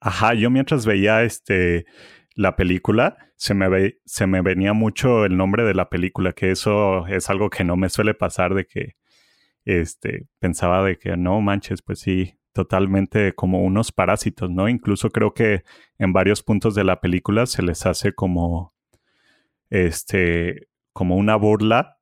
Ajá, 0.00 0.34
yo 0.34 0.50
mientras 0.50 0.84
veía 0.84 1.22
este 1.22 1.86
la 2.34 2.56
película, 2.56 3.16
se 3.36 3.54
me, 3.54 3.68
ve, 3.68 4.00
se 4.04 4.26
me 4.26 4.42
venía 4.42 4.72
mucho 4.72 5.24
el 5.24 5.36
nombre 5.36 5.64
de 5.64 5.72
la 5.72 5.88
película, 5.88 6.32
que 6.32 6.50
eso 6.50 7.06
es 7.06 7.30
algo 7.30 7.48
que 7.48 7.64
no 7.64 7.76
me 7.76 7.88
suele 7.88 8.12
pasar 8.12 8.54
de 8.54 8.66
que 8.66 8.96
este 9.64 10.26
pensaba 10.40 10.84
de 10.84 10.98
que 10.98 11.16
no 11.16 11.40
manches, 11.40 11.80
pues 11.80 12.00
sí, 12.00 12.34
totalmente 12.54 13.34
como 13.34 13.62
unos 13.62 13.92
parásitos, 13.92 14.50
¿no? 14.50 14.68
Incluso 14.68 15.10
creo 15.10 15.34
que 15.34 15.64
en 15.98 16.14
varios 16.14 16.42
puntos 16.42 16.74
de 16.74 16.84
la 16.84 17.00
película 17.00 17.44
se 17.44 17.62
les 17.62 17.84
hace 17.84 18.14
como 18.14 18.72
este 19.68 20.68
como 20.92 21.16
una 21.16 21.36
burla 21.36 21.98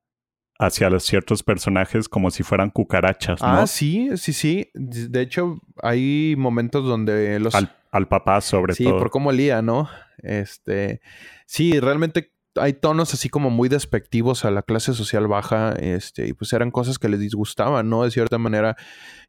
hacia 0.59 0.91
los 0.91 1.03
ciertos 1.05 1.43
personajes 1.43 2.09
como 2.09 2.31
si 2.31 2.43
fueran 2.45 2.71
cucarachas, 2.71 3.41
¿no? 3.41 3.49
Ah, 3.49 3.67
sí, 3.67 4.11
sí, 4.17 4.33
sí. 4.33 4.71
De 4.75 5.23
hecho, 5.23 5.59
hay 5.83 6.35
momentos 6.37 6.85
donde 6.85 7.41
los 7.41 7.55
al 7.91 8.09
papá 8.09 8.41
sobre 8.41 8.75
todo. 8.75 8.87
Sí, 8.87 8.93
por 8.93 9.11
cómo 9.11 9.33
lía, 9.33 9.63
¿no? 9.63 9.89
Este, 10.19 11.01
sí, 11.47 11.81
realmente 11.81 12.33
hay 12.57 12.75
tonos 12.75 13.15
así 13.15 13.29
como 13.29 13.51
muy 13.51 13.69
despectivos 13.69 14.45
a 14.45 14.51
la 14.51 14.63
clase 14.63 14.93
social 14.93 15.27
baja, 15.27 15.73
este, 15.73 16.29
y 16.29 16.33
pues 16.33 16.53
eran 16.53 16.71
cosas 16.71 16.99
que 16.99 17.09
les 17.09 17.21
disgustaban, 17.21 17.89
¿no? 17.89 18.05
De 18.05 18.11
cierta 18.11 18.39
manera. 18.39 18.77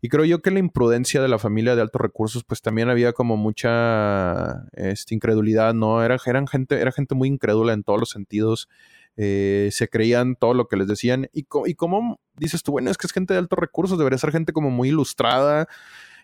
Y 0.02 0.10
creo 0.10 0.26
yo 0.26 0.42
que 0.42 0.52
la 0.52 0.60
imprudencia 0.60 1.22
de 1.22 1.28
la 1.28 1.40
familia 1.40 1.76
de 1.76 1.82
altos 1.82 2.02
recursos, 2.02 2.44
pues 2.44 2.62
también 2.62 2.90
había 2.90 3.14
como 3.14 3.38
mucha 3.38 4.66
este, 4.74 5.16
incredulidad, 5.16 5.74
¿no? 5.74 6.04
Era, 6.04 6.18
eran 6.26 6.48
gente, 6.48 6.82
era 6.82 6.92
gente 6.92 7.16
muy 7.16 7.30
incrédula 7.30 7.74
en 7.74 7.84
todos 7.84 8.00
los 8.00 8.10
sentidos. 8.10 8.68
Eh, 9.16 9.70
se 9.72 9.90
creían 9.90 10.36
todo 10.36 10.54
lo 10.54 10.68
que 10.68 10.76
les 10.76 10.88
decían. 10.88 11.30
Y, 11.34 11.46
y 11.66 11.76
como 11.76 12.20
dices 12.36 12.64
tú, 12.64 12.72
bueno, 12.72 12.90
es 12.92 12.98
que 12.98 13.08
es 13.08 13.14
gente 13.14 13.34
de 13.34 13.40
altos 13.40 13.60
recursos, 13.60 13.98
debería 13.98 14.18
ser 14.18 14.32
gente 14.32 14.54
como 14.54 14.70
muy 14.70 14.90
ilustrada, 14.90 15.68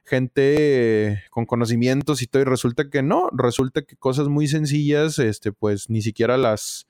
gente 0.09 1.23
con 1.29 1.45
conocimientos 1.45 2.21
y 2.21 2.27
todo, 2.27 2.41
y 2.41 2.45
resulta 2.45 2.89
que 2.89 3.01
no, 3.01 3.29
resulta 3.31 3.83
que 3.83 3.95
cosas 3.95 4.27
muy 4.27 4.47
sencillas, 4.47 5.19
este, 5.19 5.51
pues 5.51 5.89
ni 5.89 6.01
siquiera 6.01 6.37
las, 6.37 6.87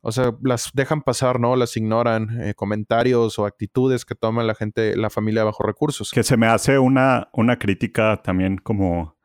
o 0.00 0.10
sea, 0.10 0.34
las 0.42 0.70
dejan 0.74 1.02
pasar, 1.02 1.38
¿no? 1.38 1.54
Las 1.54 1.76
ignoran, 1.76 2.40
eh, 2.40 2.54
comentarios 2.54 3.38
o 3.38 3.46
actitudes 3.46 4.04
que 4.04 4.14
toma 4.14 4.42
la 4.42 4.54
gente, 4.54 4.96
la 4.96 5.10
familia 5.10 5.42
de 5.42 5.46
bajos 5.46 5.66
recursos. 5.66 6.10
Que 6.10 6.22
se 6.22 6.36
me 6.36 6.46
hace 6.46 6.78
una, 6.78 7.28
una 7.32 7.58
crítica 7.58 8.20
también 8.22 8.56
como, 8.56 9.16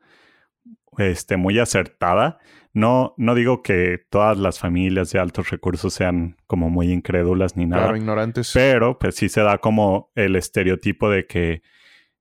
este, 0.98 1.36
muy 1.36 1.58
acertada. 1.58 2.38
No, 2.74 3.14
no 3.18 3.34
digo 3.34 3.62
que 3.62 3.98
todas 4.08 4.38
las 4.38 4.58
familias 4.58 5.10
de 5.12 5.18
altos 5.18 5.50
recursos 5.50 5.92
sean 5.92 6.36
como 6.46 6.70
muy 6.70 6.90
incrédulas 6.90 7.56
ni 7.56 7.66
nada. 7.66 7.82
Claro, 7.82 7.96
ignorantes. 7.96 8.50
Pero 8.54 8.98
pues 8.98 9.14
sí 9.14 9.28
se 9.28 9.42
da 9.42 9.58
como 9.58 10.10
el 10.14 10.36
estereotipo 10.36 11.10
de 11.10 11.26
que 11.26 11.62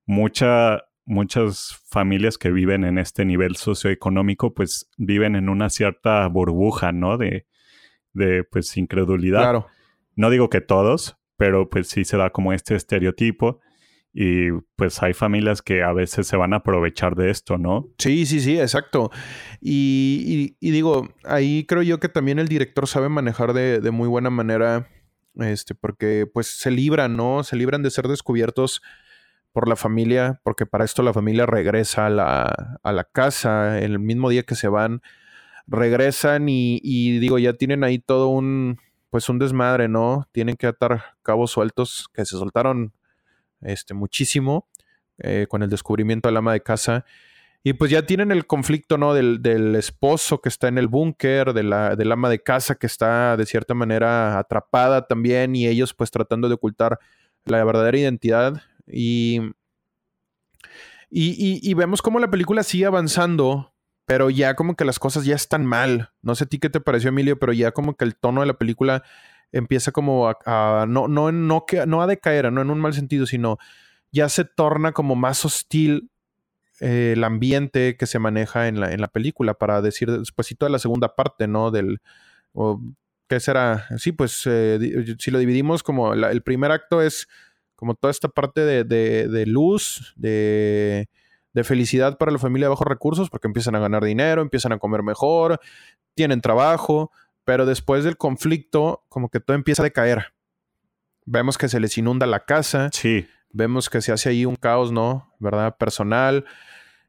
mucha, 0.05 0.83
muchas 1.05 1.81
familias 1.89 2.37
que 2.37 2.51
viven 2.51 2.83
en 2.83 2.97
este 2.97 3.25
nivel 3.25 3.55
socioeconómico, 3.55 4.53
pues 4.53 4.89
viven 4.97 5.35
en 5.35 5.49
una 5.49 5.69
cierta 5.69 6.27
burbuja, 6.27 6.91
¿no? 6.91 7.17
De, 7.17 7.45
de 8.13 8.43
pues 8.43 8.77
incredulidad. 8.77 9.41
Claro. 9.41 9.67
No 10.15 10.29
digo 10.29 10.49
que 10.49 10.61
todos, 10.61 11.17
pero 11.37 11.69
pues 11.69 11.87
sí 11.87 12.05
se 12.05 12.17
da 12.17 12.29
como 12.29 12.53
este 12.53 12.75
estereotipo. 12.75 13.59
Y 14.13 14.51
pues 14.75 15.01
hay 15.01 15.13
familias 15.13 15.61
que 15.61 15.83
a 15.83 15.93
veces 15.93 16.27
se 16.27 16.35
van 16.35 16.51
a 16.53 16.57
aprovechar 16.57 17.15
de 17.15 17.31
esto, 17.31 17.57
¿no? 17.57 17.87
Sí, 17.97 18.25
sí, 18.25 18.41
sí, 18.41 18.59
exacto. 18.59 19.09
Y, 19.61 20.57
y, 20.59 20.71
digo, 20.71 21.07
ahí 21.23 21.65
creo 21.65 21.81
yo 21.81 22.01
que 22.01 22.09
también 22.09 22.37
el 22.37 22.49
director 22.49 22.87
sabe 22.87 23.07
manejar 23.07 23.53
de, 23.53 23.79
de, 23.79 23.91
muy 23.91 24.09
buena 24.09 24.29
manera, 24.29 24.89
este, 25.35 25.75
porque 25.75 26.27
pues 26.31 26.47
se 26.47 26.71
libran, 26.71 27.15
¿no? 27.15 27.45
Se 27.45 27.55
libran 27.55 27.83
de 27.83 27.89
ser 27.89 28.09
descubiertos 28.09 28.81
por 29.51 29.67
la 29.67 29.75
familia, 29.75 30.39
porque 30.43 30.65
para 30.65 30.85
esto 30.85 31.03
la 31.03 31.13
familia 31.13 31.45
regresa 31.45 32.05
a 32.07 32.09
la, 32.09 32.79
a 32.83 32.91
la 32.91 33.03
casa 33.03 33.79
el 33.79 33.99
mismo 33.99 34.29
día 34.29 34.43
que 34.43 34.55
se 34.55 34.67
van, 34.67 35.01
regresan 35.67 36.47
y, 36.47 37.19
digo, 37.19 37.39
ya 37.39 37.53
tienen 37.53 37.83
ahí 37.83 37.99
todo 37.99 38.27
un, 38.27 38.79
pues 39.09 39.29
un 39.29 39.39
desmadre, 39.39 39.87
¿no? 39.87 40.27
Tienen 40.31 40.55
que 40.55 40.67
atar 40.67 41.15
cabos 41.23 41.51
sueltos 41.51 42.07
que 42.13 42.25
se 42.25 42.37
soltaron 42.37 42.93
este, 43.61 43.93
muchísimo 43.93 44.67
eh, 45.19 45.47
con 45.49 45.63
el 45.63 45.69
descubrimiento 45.69 46.29
del 46.29 46.37
ama 46.37 46.53
de 46.53 46.61
casa. 46.61 47.05
Y 47.63 47.73
pues 47.73 47.91
ya 47.91 48.05
tienen 48.05 48.31
el 48.31 48.47
conflicto, 48.47 48.97
¿no? 48.97 49.13
Del, 49.13 49.41
del 49.41 49.75
esposo 49.75 50.41
que 50.41 50.49
está 50.49 50.67
en 50.67 50.77
el 50.77 50.87
búnker, 50.87 51.53
de 51.53 51.63
la, 51.63 51.95
del 51.95 52.11
ama 52.11 52.29
de 52.29 52.41
casa 52.41 52.75
que 52.75 52.87
está 52.87 53.37
de 53.37 53.45
cierta 53.45 53.73
manera 53.73 54.39
atrapada 54.39 55.07
también 55.07 55.55
y 55.55 55.67
ellos 55.67 55.93
pues 55.93 56.09
tratando 56.09 56.47
de 56.47 56.55
ocultar 56.55 56.99
la 57.45 57.63
verdadera 57.63 57.97
identidad 57.97 58.61
y, 58.91 59.41
y, 61.09 61.73
vemos 61.73 62.01
cómo 62.01 62.19
la 62.19 62.29
película 62.29 62.63
sigue 62.63 62.85
avanzando, 62.85 63.73
pero 64.05 64.29
ya 64.29 64.55
como 64.55 64.75
que 64.75 64.85
las 64.85 64.99
cosas 64.99 65.25
ya 65.25 65.35
están 65.35 65.65
mal. 65.65 66.11
No 66.21 66.35
sé 66.35 66.45
a 66.45 66.47
ti 66.47 66.59
qué 66.59 66.69
te 66.69 66.79
pareció, 66.79 67.09
Emilio, 67.09 67.37
pero 67.39 67.53
ya 67.53 67.71
como 67.71 67.95
que 67.95 68.05
el 68.05 68.15
tono 68.15 68.41
de 68.41 68.47
la 68.47 68.57
película 68.57 69.03
empieza 69.51 69.91
como 69.91 70.29
a, 70.29 70.85
no, 70.87 71.07
no, 71.07 71.31
no, 71.31 71.65
no 71.87 72.01
a 72.01 72.07
decaer, 72.07 72.51
no 72.51 72.61
en 72.61 72.69
un 72.69 72.79
mal 72.79 72.93
sentido, 72.93 73.25
sino 73.25 73.57
ya 74.11 74.29
se 74.29 74.45
torna 74.45 74.91
como 74.91 75.15
más 75.15 75.43
hostil 75.45 76.09
eh, 76.79 77.13
el 77.15 77.23
ambiente 77.23 77.95
que 77.95 78.07
se 78.07 78.19
maneja 78.19 78.67
en 78.67 78.79
la, 78.79 78.91
en 78.91 79.01
la 79.01 79.07
película, 79.07 79.53
para 79.53 79.81
decir 79.81 80.09
después 80.11 80.55
de 80.59 80.69
la 80.69 80.79
segunda 80.79 81.15
parte, 81.15 81.47
¿no? 81.47 81.71
Del, 81.71 81.99
¿qué 83.27 83.39
será? 83.39 83.87
Sí, 83.97 84.11
pues 84.11 84.41
eh, 84.45 85.15
si 85.19 85.31
lo 85.31 85.39
dividimos 85.39 85.83
como 85.83 86.13
el 86.13 86.41
primer 86.41 86.71
acto 86.71 87.01
es 87.01 87.27
como 87.81 87.95
toda 87.95 88.11
esta 88.11 88.27
parte 88.27 88.61
de, 88.61 88.83
de, 88.83 89.45
luz, 89.47 90.13
de, 90.15 91.09
de, 91.51 91.63
felicidad 91.63 92.19
para 92.19 92.31
la 92.31 92.37
familia 92.37 92.67
de 92.67 92.69
bajos 92.69 92.85
recursos, 92.85 93.31
porque 93.31 93.47
empiezan 93.47 93.73
a 93.73 93.79
ganar 93.79 94.03
dinero, 94.03 94.43
empiezan 94.43 94.71
a 94.71 94.77
comer 94.77 95.01
mejor, 95.01 95.59
tienen 96.13 96.41
trabajo, 96.41 97.11
pero 97.43 97.65
después 97.65 98.03
del 98.03 98.17
conflicto, 98.17 99.03
como 99.09 99.29
que 99.29 99.39
todo 99.39 99.55
empieza 99.55 99.81
a 99.81 99.85
decaer. 99.85 100.25
Vemos 101.25 101.57
que 101.57 101.69
se 101.69 101.79
les 101.79 101.97
inunda 101.97 102.27
la 102.27 102.41
casa. 102.45 102.91
Sí. 102.93 103.25
Vemos 103.49 103.89
que 103.89 104.03
se 104.03 104.11
hace 104.11 104.29
ahí 104.29 104.45
un 104.45 104.57
caos, 104.57 104.91
¿no? 104.91 105.33
¿Verdad? 105.39 105.75
Personal. 105.75 106.45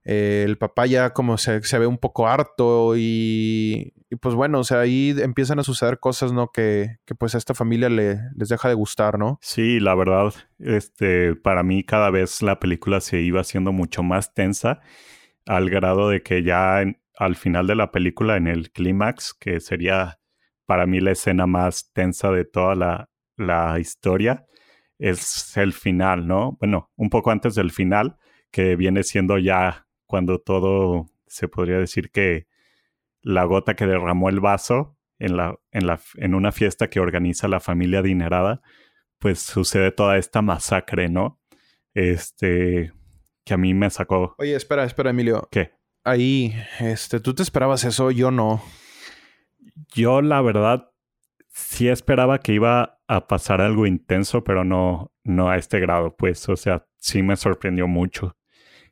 Eh, 0.05 0.43
el 0.47 0.59
papá 0.59 0.87
ya 0.87 1.11
como 1.11 1.38
se, 1.38 1.61
ve 1.79 1.87
un 1.87 1.99
poco 1.99 2.27
harto 2.27 2.95
y, 2.97 3.93
pues 4.21 4.35
bueno, 4.35 4.61
o 4.61 4.65
sea, 4.65 4.81
ahí 4.81 5.15
empiezan 5.19 5.61
a 5.61 5.62
suceder 5.62 6.01
cosas, 6.01 6.33
¿no? 6.33 6.49
Que, 6.49 6.97
que 7.05 7.15
pues 7.15 7.35
a 7.35 7.38
esta 7.38 7.55
familia 7.55 7.88
le, 7.88 8.19
les 8.37 8.49
deja 8.49 8.69
de 8.69 8.75
gustar, 8.75 9.19
¿no? 9.19 9.38
Sí, 9.41 9.79
la 9.79 9.95
verdad, 9.95 10.35
este, 10.59 11.37
para 11.37 11.62
mí 11.62 11.85
cada 11.85 12.11
vez 12.11 12.43
la 12.43 12.59
película 12.59 13.01
se 13.01 13.21
iba 13.21 13.41
haciendo 13.41 13.73
mucho 13.73 14.03
más 14.03 14.35
tensa 14.35 14.81
al 15.47 15.71
grado 15.71 16.09
de 16.09 16.23
que 16.23 16.43
ya 16.43 16.83
al 17.17 17.37
final 17.37 17.67
de 17.67 17.77
la 17.77 17.93
película, 17.93 18.37
en 18.37 18.49
el 18.49 18.73
clímax, 18.73 19.35
que 19.35 19.61
sería 19.61 20.19
para 20.67 20.87
mí 20.87 21.01
la 21.01 21.12
escena 21.12 21.47
más 21.47 21.93
tensa 21.93 22.31
de 22.31 22.45
toda 22.45 22.75
la, 22.75 23.11
la 23.37 23.79
historia, 23.79 24.47
es 24.99 25.57
el 25.57 25.73
final, 25.73 26.27
¿no? 26.27 26.57
Bueno, 26.59 26.91
un 26.97 27.11
poco 27.11 27.31
antes 27.31 27.55
del 27.55 27.71
final, 27.71 28.17
que 28.51 28.77
viene 28.77 29.03
siendo 29.03 29.38
ya 29.38 29.87
cuando 30.12 30.40
todo 30.40 31.07
se 31.27 31.48
podría 31.48 31.79
decir 31.79 32.11
que 32.11 32.46
la 33.22 33.44
gota 33.44 33.77
que 33.77 33.87
derramó 33.87 34.29
el 34.29 34.40
vaso 34.40 34.98
en, 35.18 35.38
la, 35.38 35.59
en, 35.70 35.87
la, 35.87 36.01
en 36.16 36.35
una 36.35 36.53
fiesta 36.53 36.90
que 36.90 37.01
organiza 37.01 37.48
la 37.48 37.61
familia 37.61 38.01
adinerada, 38.01 38.61
pues 39.18 39.38
sucede 39.38 39.90
toda 39.90 40.18
esta 40.18 40.42
masacre, 40.42 41.09
¿no? 41.09 41.40
Este, 41.94 42.92
que 43.42 43.55
a 43.55 43.57
mí 43.57 43.72
me 43.72 43.88
sacó. 43.88 44.35
Oye, 44.37 44.55
espera, 44.55 44.85
espera, 44.85 45.09
Emilio. 45.09 45.48
¿Qué? 45.51 45.70
Ahí, 46.05 46.55
este, 46.79 47.18
tú 47.18 47.33
te 47.33 47.42
esperabas 47.42 47.85
eso, 47.85 48.11
yo 48.11 48.31
no. 48.31 48.62
Yo, 49.94 50.20
la 50.20 50.42
verdad, 50.42 50.90
sí 51.48 51.88
esperaba 51.88 52.40
que 52.40 52.53
iba 52.53 53.01
a 53.09 53.29
pasar 53.29 53.62
algo 53.62 53.87
intenso, 53.87 54.44
pero 54.44 54.62
no, 54.62 55.11
no 55.25 55.48
a 55.48 55.57
este 55.57 55.81
grado, 55.81 56.14
pues, 56.14 56.46
o 56.51 56.57
sea, 56.57 56.87
sí 56.98 57.22
me 57.22 57.37
sorprendió 57.37 57.88
mucho. 57.88 58.37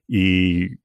Y 0.08 0.80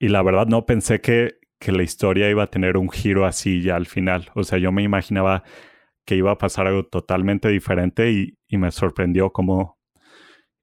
y 0.00 0.08
la 0.08 0.22
verdad 0.22 0.46
no 0.46 0.64
pensé 0.64 1.00
que, 1.00 1.38
que 1.60 1.72
la 1.72 1.82
historia 1.82 2.30
iba 2.30 2.42
a 2.42 2.50
tener 2.50 2.78
un 2.78 2.90
giro 2.90 3.26
así 3.26 3.60
ya 3.62 3.76
al 3.76 3.86
final. 3.86 4.30
O 4.34 4.42
sea, 4.42 4.58
yo 4.58 4.72
me 4.72 4.82
imaginaba 4.82 5.44
que 6.06 6.16
iba 6.16 6.32
a 6.32 6.38
pasar 6.38 6.66
algo 6.66 6.86
totalmente 6.86 7.48
diferente 7.50 8.10
y, 8.10 8.38
y 8.48 8.56
me 8.56 8.70
sorprendió 8.70 9.30
como 9.30 9.78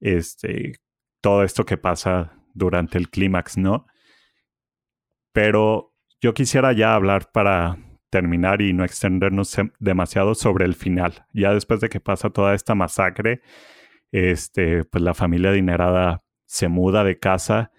este, 0.00 0.74
todo 1.22 1.44
esto 1.44 1.64
que 1.64 1.78
pasa 1.78 2.42
durante 2.52 2.98
el 2.98 3.10
clímax, 3.10 3.56
¿no? 3.58 3.86
Pero 5.32 5.94
yo 6.20 6.34
quisiera 6.34 6.72
ya 6.72 6.94
hablar 6.94 7.30
para 7.32 7.78
terminar 8.10 8.60
y 8.60 8.72
no 8.72 8.84
extendernos 8.84 9.56
demasiado 9.78 10.34
sobre 10.34 10.64
el 10.64 10.74
final. 10.74 11.26
Ya 11.32 11.54
después 11.54 11.78
de 11.80 11.88
que 11.88 12.00
pasa 12.00 12.30
toda 12.30 12.54
esta 12.54 12.74
masacre, 12.74 13.42
este, 14.10 14.84
pues 14.84 15.04
la 15.04 15.14
familia 15.14 15.50
adinerada 15.50 16.24
se 16.44 16.66
muda 16.66 17.04
de 17.04 17.20
casa. 17.20 17.70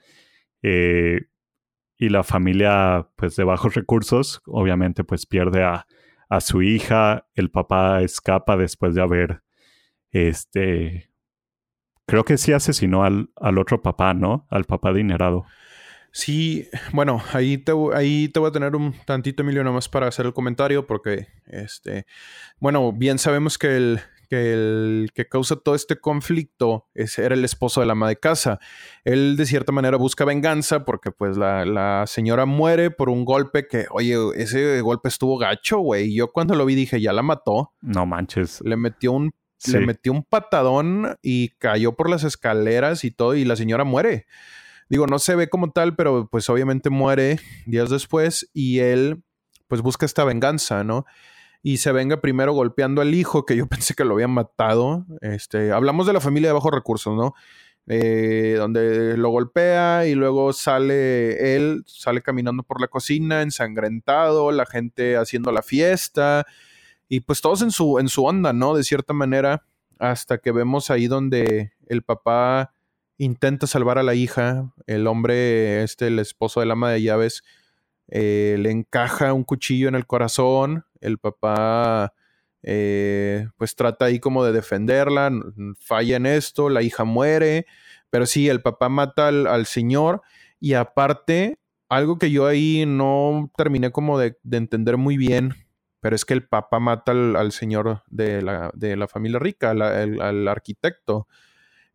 Eh, 0.61 1.21
y 1.99 2.09
la 2.09 2.23
familia 2.23 3.09
pues 3.17 3.35
de 3.35 3.43
bajos 3.43 3.75
recursos 3.75 4.41
obviamente 4.47 5.03
pues 5.03 5.27
pierde 5.27 5.63
a, 5.63 5.85
a 6.29 6.41
su 6.41 6.63
hija, 6.63 7.27
el 7.35 7.51
papá 7.51 8.01
escapa 8.01 8.57
después 8.57 8.95
de 8.95 9.01
haber 9.01 9.43
este 10.11 11.11
creo 12.07 12.25
que 12.25 12.37
sí 12.37 12.53
asesinó 12.53 13.03
al, 13.03 13.29
al 13.35 13.59
otro 13.59 13.83
papá, 13.83 14.15
¿no? 14.15 14.47
Al 14.49 14.65
papá 14.65 14.91
dinerado. 14.93 15.45
Sí, 16.11 16.67
bueno, 16.91 17.21
ahí 17.33 17.59
te, 17.59 17.71
ahí 17.93 18.29
te 18.29 18.39
voy 18.39 18.49
a 18.49 18.51
tener 18.51 18.75
un 18.75 18.95
tantito, 19.05 19.43
Emilio, 19.43 19.63
nomás 19.63 19.87
para 19.87 20.07
hacer 20.07 20.25
el 20.25 20.33
comentario, 20.33 20.87
porque, 20.87 21.27
este, 21.45 22.07
bueno, 22.59 22.91
bien 22.91 23.19
sabemos 23.19 23.59
que 23.59 23.77
el, 23.77 24.01
que 24.29 24.53
el 24.53 25.09
que 25.13 25.27
causa 25.27 25.55
todo 25.55 25.75
este 25.75 25.99
conflicto 25.99 26.87
es, 26.93 27.17
era 27.17 27.33
el 27.35 27.43
esposo 27.43 27.81
de 27.81 27.87
la 27.87 27.93
ama 27.93 28.07
de 28.07 28.17
casa. 28.17 28.59
Él 29.03 29.35
de 29.35 29.45
cierta 29.45 29.71
manera 29.71 29.97
busca 29.97 30.23
venganza 30.23 30.85
porque 30.85 31.11
pues 31.11 31.35
la, 31.35 32.05
señora 32.07 32.45
muere 32.45 32.91
por 32.91 33.09
un 33.09 33.25
golpe 33.25 33.67
que, 33.67 33.87
oye, 33.89 34.15
ese 34.35 34.81
golpe 34.81 35.09
estuvo 35.09 35.37
gacho, 35.37 35.79
güey. 35.79 36.13
Yo 36.13 36.31
cuando 36.31 36.55
lo 36.55 36.65
vi 36.65 36.75
dije, 36.75 37.01
ya 37.01 37.11
la 37.11 37.23
mató. 37.23 37.73
No 37.81 38.05
manches. 38.05 38.61
Le 38.61 38.77
metió 38.77 39.11
un, 39.11 39.31
le 39.67 39.79
metió 39.79 40.11
un 40.11 40.23
patadón 40.23 41.17
y 41.21 41.49
cayó 41.57 41.95
por 41.95 42.09
las 42.09 42.23
escaleras 42.23 43.03
y 43.03 43.11
todo 43.11 43.35
y 43.35 43.45
la 43.45 43.55
señora 43.55 43.83
muere. 43.83 44.27
Digo, 44.89 45.07
no 45.07 45.19
se 45.19 45.35
ve 45.35 45.49
como 45.49 45.71
tal, 45.71 45.95
pero 45.95 46.27
pues 46.31 46.49
obviamente 46.49 46.89
muere 46.89 47.39
días 47.65 47.89
después 47.89 48.49
y 48.53 48.79
él 48.79 49.23
pues 49.67 49.81
busca 49.81 50.05
esta 50.05 50.23
venganza, 50.23 50.83
¿no? 50.83 51.05
Y 51.61 51.77
se 51.77 51.91
venga 51.91 52.21
primero 52.21 52.53
golpeando 52.53 53.01
al 53.01 53.13
hijo, 53.13 53.45
que 53.45 53.55
yo 53.55 53.67
pensé 53.67 53.93
que 53.93 54.05
lo 54.05 54.15
habían 54.15 54.31
matado. 54.31 55.05
Este, 55.21 55.71
hablamos 55.71 56.07
de 56.07 56.13
la 56.13 56.21
familia 56.21 56.49
de 56.49 56.53
bajos 56.53 56.73
recursos, 56.73 57.15
¿no? 57.15 57.33
Eh, 57.91 58.55
donde 58.57 59.17
lo 59.17 59.29
golpea 59.29 60.05
y 60.05 60.13
luego 60.13 60.53
sale 60.53 61.55
él, 61.55 61.83
sale 61.87 62.21
caminando 62.21 62.61
por 62.61 62.79
la 62.79 62.87
cocina, 62.87 63.41
ensangrentado, 63.41 64.51
la 64.51 64.67
gente 64.67 65.17
haciendo 65.17 65.51
la 65.51 65.63
fiesta, 65.63 66.45
y 67.07 67.21
pues 67.21 67.41
todos 67.41 67.63
en 67.63 67.71
su, 67.71 67.97
en 67.97 68.07
su 68.07 68.23
onda, 68.25 68.53
¿no? 68.53 68.75
De 68.75 68.83
cierta 68.83 69.13
manera, 69.13 69.65
hasta 69.97 70.37
que 70.37 70.51
vemos 70.51 70.91
ahí 70.91 71.07
donde 71.07 71.73
el 71.87 72.03
papá 72.03 72.75
intenta 73.17 73.65
salvar 73.65 73.97
a 73.97 74.03
la 74.03 74.13
hija, 74.13 74.71
el 74.85 75.07
hombre, 75.07 75.83
este, 75.83 76.07
el 76.07 76.19
esposo 76.19 76.59
del 76.59 76.69
ama 76.69 76.91
de 76.91 77.01
llaves, 77.01 77.43
eh, 78.07 78.57
le 78.59 78.69
encaja 78.69 79.33
un 79.33 79.43
cuchillo 79.43 79.87
en 79.87 79.95
el 79.95 80.05
corazón, 80.05 80.85
el 81.01 81.17
papá 81.17 82.13
eh, 82.63 83.47
pues 83.57 83.75
trata 83.75 84.05
ahí 84.05 84.19
como 84.19 84.43
de 84.43 84.51
defenderla, 84.51 85.31
falla 85.79 86.17
en 86.17 86.25
esto, 86.25 86.69
la 86.69 86.81
hija 86.81 87.03
muere, 87.03 87.65
pero 88.09 88.25
sí, 88.25 88.49
el 88.49 88.61
papá 88.61 88.89
mata 88.89 89.27
al, 89.27 89.65
señor 89.65 90.21
y 90.59 90.73
aparte, 90.73 91.59
algo 91.89 92.17
que 92.17 92.31
yo 92.31 92.47
ahí 92.47 92.85
no 92.85 93.51
terminé 93.55 93.91
como 93.91 94.19
de, 94.19 94.37
entender 94.51 94.97
muy 94.97 95.17
bien, 95.17 95.53
pero 96.01 96.15
es 96.15 96.25
que 96.25 96.33
el 96.33 96.47
papá 96.47 96.79
mata 96.79 97.11
al, 97.11 97.51
señor 97.51 98.03
de 98.07 98.41
la, 98.41 98.71
de 98.73 98.95
la, 98.95 99.07
familia 99.07 99.39
rica, 99.39 99.71
al 99.71 100.47
arquitecto 100.47 101.27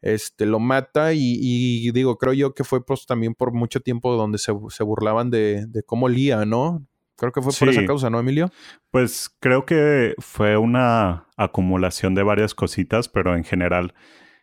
este, 0.04 0.44
lo 0.44 0.60
mata 0.60 1.14
y, 1.14 1.90
digo, 1.92 2.18
creo 2.18 2.34
yo 2.34 2.52
que 2.52 2.62
fue 2.62 2.84
pues 2.84 3.06
también 3.06 3.34
por 3.34 3.54
mucho 3.54 3.80
tiempo 3.80 4.14
donde 4.14 4.36
se, 4.36 4.52
burlaban 4.52 5.30
de, 5.30 5.82
cómo 5.86 6.10
lía, 6.10 6.44
¿no? 6.44 6.86
Creo 7.16 7.32
que 7.32 7.42
fue 7.42 7.52
por 7.56 7.68
esa 7.68 7.86
causa, 7.86 8.10
¿no, 8.10 8.18
Emilio? 8.18 8.50
Pues 8.90 9.34
creo 9.40 9.64
que 9.64 10.14
fue 10.18 10.56
una 10.56 11.28
acumulación 11.36 12.14
de 12.14 12.24
varias 12.24 12.54
cositas, 12.54 13.08
pero 13.08 13.36
en 13.36 13.44
general, 13.44 13.94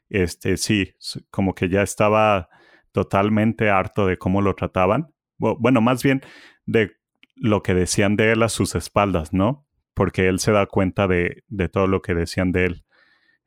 este, 0.10 0.56
sí, 0.58 0.94
como 1.30 1.54
que 1.54 1.68
ya 1.68 1.82
estaba 1.82 2.50
totalmente 2.92 3.70
harto 3.70 4.06
de 4.06 4.18
cómo 4.18 4.42
lo 4.42 4.56
trataban. 4.56 5.14
Bueno, 5.38 5.82
más 5.82 6.04
bien 6.04 6.22
de 6.66 6.94
lo 7.36 7.64
que 7.64 7.74
decían 7.74 8.16
de 8.16 8.32
él 8.32 8.44
a 8.44 8.50
sus 8.50 8.76
espaldas, 8.76 9.34
¿no? 9.34 9.68
Porque 9.94 10.28
él 10.28 10.40
se 10.40 10.52
da 10.52 10.66
cuenta 10.66 11.08
de, 11.08 11.44
de 11.48 11.68
todo 11.68 11.88
lo 11.88 12.02
que 12.02 12.14
decían 12.14 12.52
de 12.52 12.66
él. 12.66 12.86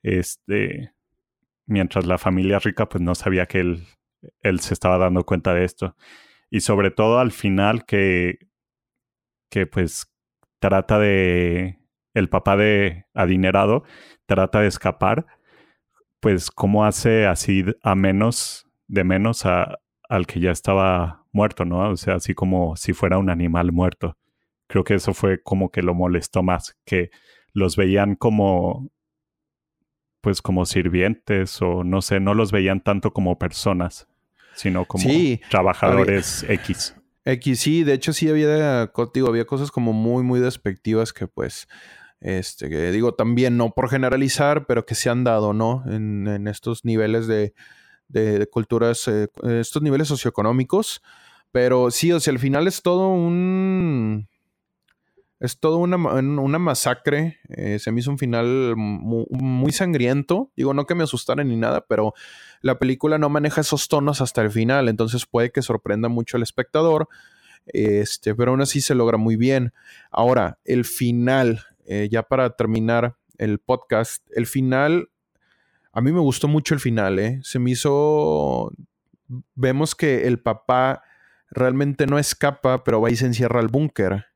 Este, 0.02 0.92
mientras 1.66 2.06
la 2.06 2.18
familia 2.18 2.58
rica 2.58 2.88
pues 2.88 3.02
no 3.02 3.14
sabía 3.14 3.46
que 3.46 3.60
él, 3.60 3.86
él 4.40 4.60
se 4.60 4.74
estaba 4.74 4.98
dando 4.98 5.24
cuenta 5.24 5.54
de 5.54 5.64
esto. 5.64 5.96
Y 6.50 6.60
sobre 6.60 6.90
todo 6.90 7.20
al 7.20 7.32
final 7.32 7.86
que, 7.86 8.38
que 9.54 9.68
pues 9.68 10.12
trata 10.58 10.98
de, 10.98 11.78
el 12.12 12.28
papá 12.28 12.56
de 12.56 13.06
adinerado 13.14 13.84
trata 14.26 14.62
de 14.62 14.66
escapar, 14.66 15.26
pues 16.18 16.50
cómo 16.50 16.84
hace 16.84 17.26
así 17.26 17.64
a 17.84 17.94
menos, 17.94 18.66
de 18.88 19.04
menos 19.04 19.46
a, 19.46 19.78
al 20.08 20.26
que 20.26 20.40
ya 20.40 20.50
estaba 20.50 21.24
muerto, 21.30 21.64
¿no? 21.64 21.88
O 21.88 21.96
sea, 21.96 22.16
así 22.16 22.34
como 22.34 22.74
si 22.74 22.94
fuera 22.94 23.16
un 23.16 23.30
animal 23.30 23.70
muerto. 23.70 24.16
Creo 24.66 24.82
que 24.82 24.94
eso 24.94 25.14
fue 25.14 25.40
como 25.40 25.70
que 25.70 25.82
lo 25.82 25.94
molestó 25.94 26.42
más, 26.42 26.76
que 26.84 27.10
los 27.52 27.76
veían 27.76 28.16
como 28.16 28.90
pues 30.20 30.42
como 30.42 30.66
sirvientes 30.66 31.62
o 31.62 31.84
no 31.84 32.02
sé, 32.02 32.18
no 32.18 32.34
los 32.34 32.50
veían 32.50 32.80
tanto 32.80 33.12
como 33.12 33.38
personas, 33.38 34.08
sino 34.56 34.84
como 34.84 35.04
trabajadores 35.48 36.44
X. 36.48 36.96
X, 37.24 37.60
sí, 37.60 37.84
de 37.84 37.94
hecho 37.94 38.12
sí 38.12 38.28
había, 38.28 38.90
digo, 39.14 39.28
había 39.28 39.46
cosas 39.46 39.70
como 39.70 39.92
muy, 39.92 40.22
muy 40.22 40.40
despectivas 40.40 41.12
que 41.12 41.26
pues, 41.26 41.68
este, 42.20 42.68
que 42.68 42.90
digo 42.90 43.14
también, 43.14 43.56
no 43.56 43.70
por 43.70 43.88
generalizar, 43.88 44.66
pero 44.66 44.84
que 44.86 44.94
se 44.94 45.10
han 45.10 45.24
dado, 45.24 45.52
¿no? 45.52 45.82
En, 45.86 46.26
en 46.26 46.48
estos 46.48 46.84
niveles 46.84 47.26
de, 47.26 47.54
de, 48.08 48.46
culturas, 48.46 49.08
eh, 49.08 49.28
estos 49.60 49.82
niveles 49.82 50.08
socioeconómicos. 50.08 51.02
Pero 51.52 51.90
sí, 51.90 52.12
o 52.12 52.20
sea, 52.20 52.32
al 52.32 52.38
final 52.38 52.66
es 52.66 52.82
todo 52.82 53.08
un... 53.08 54.28
Es 55.40 55.58
todo 55.58 55.78
una, 55.78 55.96
una 55.96 56.58
masacre. 56.58 57.38
Eh, 57.48 57.78
se 57.78 57.90
me 57.90 58.00
hizo 58.00 58.10
un 58.10 58.18
final 58.18 58.74
muy, 58.76 59.72
sangriento. 59.72 60.50
Digo, 60.56 60.74
no 60.74 60.86
que 60.86 60.94
me 60.94 61.04
asustara 61.04 61.42
ni 61.44 61.56
nada, 61.56 61.84
pero 61.86 62.14
la 62.60 62.78
película 62.78 63.18
no 63.18 63.28
maneja 63.28 63.60
esos 63.60 63.88
tonos 63.88 64.20
hasta 64.20 64.42
el 64.42 64.50
final. 64.50 64.88
Entonces 64.88 65.26
puede 65.26 65.50
que 65.50 65.62
sorprenda 65.62 66.08
mucho 66.08 66.36
al 66.36 66.42
espectador. 66.42 67.08
Este, 67.66 68.34
pero 68.34 68.52
aún 68.52 68.60
así 68.60 68.80
se 68.80 68.94
logra 68.94 69.18
muy 69.18 69.36
bien. 69.36 69.72
Ahora, 70.10 70.58
el 70.64 70.84
final, 70.84 71.64
eh, 71.86 72.08
ya 72.10 72.22
para 72.22 72.50
terminar 72.56 73.16
el 73.38 73.58
podcast, 73.58 74.24
el 74.34 74.46
final, 74.46 75.10
a 75.92 76.00
mí 76.00 76.12
me 76.12 76.20
gustó 76.20 76.46
mucho 76.46 76.74
el 76.74 76.80
final, 76.80 77.18
¿eh? 77.18 77.40
Se 77.42 77.58
me 77.58 77.72
hizo, 77.72 78.72
vemos 79.54 79.94
que 79.94 80.26
el 80.26 80.38
papá 80.38 81.02
realmente 81.50 82.06
no 82.06 82.18
escapa, 82.18 82.84
pero 82.84 83.00
va 83.00 83.10
y 83.10 83.16
se 83.16 83.26
encierra 83.26 83.60
al 83.60 83.68
búnker 83.68 84.26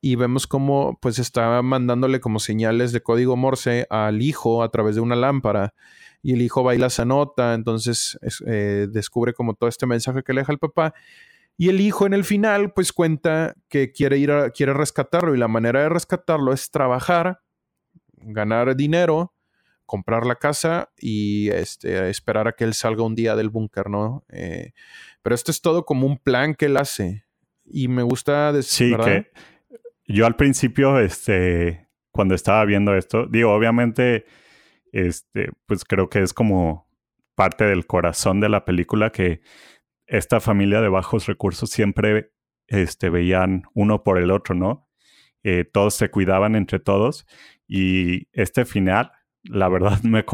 y 0.00 0.16
vemos 0.16 0.46
cómo 0.46 0.98
pues 1.00 1.18
está 1.18 1.60
mandándole 1.62 2.20
como 2.20 2.40
señales 2.40 2.92
de 2.92 3.02
código 3.02 3.36
Morse 3.36 3.86
al 3.90 4.22
hijo 4.22 4.62
a 4.62 4.70
través 4.70 4.94
de 4.94 5.00
una 5.00 5.16
lámpara 5.16 5.74
y 6.22 6.34
el 6.34 6.42
hijo 6.42 6.64
va 6.64 6.74
y 6.74 6.78
las 6.78 7.00
anota, 7.00 7.54
entonces 7.54 8.18
eh, 8.46 8.86
descubre 8.90 9.32
como 9.32 9.54
todo 9.54 9.68
este 9.68 9.86
mensaje 9.86 10.22
que 10.22 10.32
le 10.32 10.40
deja 10.40 10.52
el 10.52 10.58
papá 10.58 10.94
y 11.56 11.68
el 11.68 11.80
hijo 11.80 12.06
en 12.06 12.14
el 12.14 12.24
final 12.24 12.72
pues 12.72 12.92
cuenta 12.92 13.54
que 13.68 13.92
quiere 13.92 14.16
ir 14.18 14.30
a, 14.30 14.50
quiere 14.50 14.72
rescatarlo 14.72 15.34
y 15.34 15.38
la 15.38 15.48
manera 15.48 15.82
de 15.82 15.90
rescatarlo 15.90 16.52
es 16.52 16.70
trabajar, 16.70 17.40
ganar 18.16 18.74
dinero, 18.76 19.34
comprar 19.84 20.24
la 20.24 20.36
casa 20.36 20.90
y 20.98 21.50
este, 21.50 22.08
esperar 22.08 22.48
a 22.48 22.52
que 22.52 22.64
él 22.64 22.72
salga 22.72 23.02
un 23.02 23.14
día 23.14 23.36
del 23.36 23.50
búnker, 23.50 23.90
¿no? 23.90 24.24
Eh, 24.30 24.72
pero 25.20 25.34
esto 25.34 25.50
es 25.50 25.60
todo 25.60 25.84
como 25.84 26.06
un 26.06 26.16
plan 26.16 26.54
que 26.54 26.66
él 26.66 26.78
hace 26.78 27.24
y 27.64 27.88
me 27.88 28.02
gusta 28.02 28.52
decir, 28.52 28.96
sí, 28.96 29.04
que 29.04 29.30
yo 30.12 30.26
al 30.26 30.36
principio, 30.36 30.98
este, 30.98 31.88
cuando 32.12 32.34
estaba 32.34 32.64
viendo 32.64 32.94
esto, 32.94 33.26
digo, 33.26 33.52
obviamente, 33.52 34.24
este, 34.92 35.50
pues 35.66 35.84
creo 35.84 36.08
que 36.08 36.20
es 36.20 36.32
como 36.32 36.88
parte 37.34 37.64
del 37.64 37.86
corazón 37.86 38.40
de 38.40 38.48
la 38.48 38.64
película 38.64 39.10
que 39.10 39.40
esta 40.06 40.40
familia 40.40 40.80
de 40.80 40.88
bajos 40.88 41.26
recursos 41.26 41.70
siempre 41.70 42.32
este, 42.66 43.10
veían 43.10 43.62
uno 43.74 44.02
por 44.02 44.18
el 44.18 44.30
otro, 44.30 44.54
¿no? 44.54 44.88
Eh, 45.42 45.64
todos 45.64 45.94
se 45.94 46.10
cuidaban 46.10 46.54
entre 46.56 46.80
todos 46.80 47.26
y 47.66 48.28
este 48.32 48.64
final, 48.64 49.12
la 49.42 49.68
verdad, 49.68 50.00
me 50.02 50.24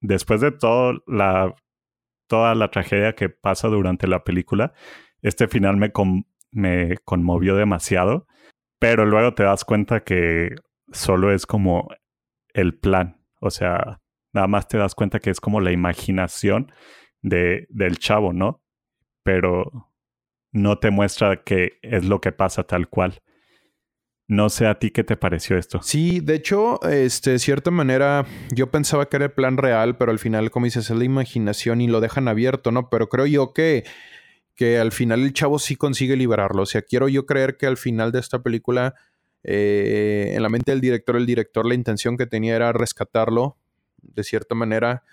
después 0.00 0.40
de 0.40 0.52
todo 0.52 1.02
la, 1.06 1.54
toda 2.28 2.54
la 2.54 2.70
tragedia 2.70 3.14
que 3.14 3.28
pasa 3.28 3.68
durante 3.68 4.06
la 4.06 4.24
película, 4.24 4.72
este 5.20 5.48
final 5.48 5.76
me, 5.76 5.92
me 6.52 6.96
conmovió 6.98 7.56
demasiado 7.56 8.26
pero 8.78 9.06
luego 9.06 9.34
te 9.34 9.42
das 9.42 9.64
cuenta 9.64 10.04
que 10.04 10.54
solo 10.92 11.32
es 11.32 11.46
como 11.46 11.88
el 12.52 12.78
plan. 12.78 13.22
O 13.40 13.50
sea, 13.50 14.00
nada 14.32 14.46
más 14.46 14.68
te 14.68 14.78
das 14.78 14.94
cuenta 14.94 15.20
que 15.20 15.30
es 15.30 15.40
como 15.40 15.60
la 15.60 15.72
imaginación 15.72 16.72
de, 17.22 17.66
del 17.70 17.98
chavo, 17.98 18.32
¿no? 18.32 18.62
Pero 19.22 19.92
no 20.52 20.78
te 20.78 20.90
muestra 20.90 21.42
que 21.42 21.78
es 21.82 22.04
lo 22.04 22.20
que 22.20 22.32
pasa 22.32 22.64
tal 22.64 22.88
cual. 22.88 23.22
No 24.28 24.48
sé 24.48 24.66
a 24.66 24.78
ti 24.78 24.90
qué 24.90 25.04
te 25.04 25.16
pareció 25.16 25.56
esto. 25.56 25.80
Sí, 25.82 26.18
de 26.20 26.34
hecho, 26.34 26.82
este, 26.82 27.30
de 27.30 27.38
cierta 27.38 27.70
manera, 27.70 28.26
yo 28.52 28.70
pensaba 28.72 29.08
que 29.08 29.16
era 29.16 29.26
el 29.26 29.32
plan 29.32 29.56
real, 29.56 29.96
pero 29.96 30.10
al 30.10 30.18
final, 30.18 30.50
como 30.50 30.66
dices, 30.66 30.90
es 30.90 30.96
la 30.96 31.04
imaginación 31.04 31.80
y 31.80 31.86
lo 31.86 32.00
dejan 32.00 32.26
abierto, 32.26 32.72
¿no? 32.72 32.90
Pero 32.90 33.08
creo 33.08 33.26
yo 33.26 33.52
que 33.52 33.84
que 34.56 34.78
al 34.78 34.90
final 34.90 35.22
el 35.22 35.32
chavo 35.32 35.58
sí 35.58 35.76
consigue 35.76 36.16
liberarlo. 36.16 36.62
O 36.62 36.66
sea, 36.66 36.82
quiero 36.82 37.08
yo 37.08 37.26
creer 37.26 37.56
que 37.56 37.66
al 37.66 37.76
final 37.76 38.10
de 38.10 38.20
esta 38.20 38.42
película, 38.42 38.94
eh, 39.44 40.32
en 40.34 40.42
la 40.42 40.48
mente 40.48 40.72
del 40.72 40.80
director, 40.80 41.16
el 41.16 41.26
director 41.26 41.66
la 41.66 41.74
intención 41.74 42.16
que 42.16 42.26
tenía 42.26 42.56
era 42.56 42.72
rescatarlo 42.72 43.56
de 44.00 44.24
cierta 44.24 44.54
manera. 44.54 45.04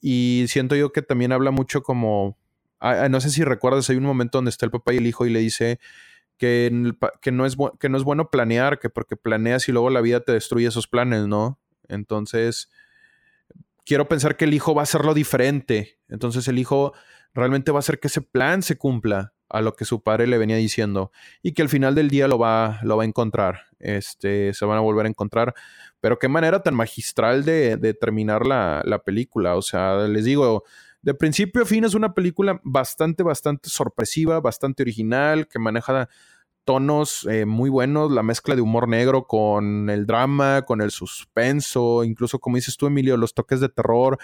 Y 0.00 0.46
siento 0.48 0.74
yo 0.74 0.90
que 0.92 1.02
también 1.02 1.32
habla 1.32 1.50
mucho 1.50 1.82
como, 1.82 2.38
ah, 2.80 3.08
no 3.10 3.20
sé 3.20 3.30
si 3.30 3.44
recuerdas, 3.44 3.90
hay 3.90 3.96
un 3.96 4.04
momento 4.04 4.38
donde 4.38 4.50
está 4.50 4.64
el 4.64 4.72
papá 4.72 4.94
y 4.94 4.96
el 4.96 5.06
hijo 5.06 5.26
y 5.26 5.30
le 5.30 5.40
dice 5.40 5.78
que, 6.38 6.94
que, 7.20 7.30
no, 7.30 7.44
es 7.44 7.56
que 7.78 7.88
no 7.90 7.98
es 7.98 8.04
bueno 8.04 8.30
planear, 8.30 8.78
que 8.78 8.88
porque 8.88 9.16
planeas 9.16 9.68
y 9.68 9.72
luego 9.72 9.90
la 9.90 10.00
vida 10.00 10.20
te 10.20 10.32
destruye 10.32 10.68
esos 10.68 10.86
planes, 10.86 11.26
¿no? 11.26 11.58
Entonces, 11.88 12.70
quiero 13.84 14.08
pensar 14.08 14.36
que 14.36 14.44
el 14.44 14.54
hijo 14.54 14.74
va 14.74 14.82
a 14.82 14.84
hacerlo 14.84 15.14
diferente. 15.14 15.98
Entonces 16.08 16.46
el 16.48 16.58
hijo 16.58 16.92
realmente 17.34 17.72
va 17.72 17.78
a 17.78 17.80
hacer 17.80 18.00
que 18.00 18.08
ese 18.08 18.22
plan 18.22 18.62
se 18.62 18.76
cumpla 18.76 19.32
a 19.48 19.62
lo 19.62 19.74
que 19.74 19.84
su 19.84 20.02
padre 20.02 20.26
le 20.26 20.38
venía 20.38 20.56
diciendo 20.56 21.10
y 21.42 21.52
que 21.52 21.62
al 21.62 21.68
final 21.68 21.94
del 21.94 22.10
día 22.10 22.28
lo 22.28 22.38
va, 22.38 22.80
lo 22.82 22.96
va 22.96 23.04
a 23.04 23.06
encontrar, 23.06 23.62
este, 23.78 24.52
se 24.52 24.64
van 24.64 24.78
a 24.78 24.82
volver 24.82 25.06
a 25.06 25.08
encontrar. 25.08 25.54
Pero 26.00 26.18
qué 26.18 26.28
manera 26.28 26.62
tan 26.62 26.74
magistral 26.74 27.44
de, 27.44 27.96
terminar 28.00 28.46
la, 28.46 28.82
la, 28.84 28.98
película. 29.00 29.56
O 29.56 29.62
sea, 29.62 30.06
les 30.06 30.24
digo, 30.24 30.64
de 31.02 31.14
principio 31.14 31.62
a 31.62 31.66
fin 31.66 31.84
es 31.84 31.94
una 31.94 32.14
película 32.14 32.60
bastante, 32.62 33.22
bastante 33.22 33.68
sorpresiva, 33.70 34.40
bastante 34.40 34.82
original, 34.82 35.48
que 35.48 35.58
maneja 35.58 36.08
tonos 36.68 37.26
eh, 37.30 37.46
muy 37.46 37.70
buenos, 37.70 38.12
la 38.12 38.22
mezcla 38.22 38.54
de 38.54 38.60
humor 38.60 38.88
negro 38.88 39.26
con 39.26 39.88
el 39.88 40.04
drama, 40.04 40.62
con 40.66 40.82
el 40.82 40.90
suspenso, 40.90 42.04
incluso 42.04 42.40
como 42.40 42.56
dices 42.56 42.76
tú, 42.76 42.86
Emilio, 42.86 43.16
los 43.16 43.32
toques 43.32 43.60
de 43.60 43.70
terror 43.70 44.18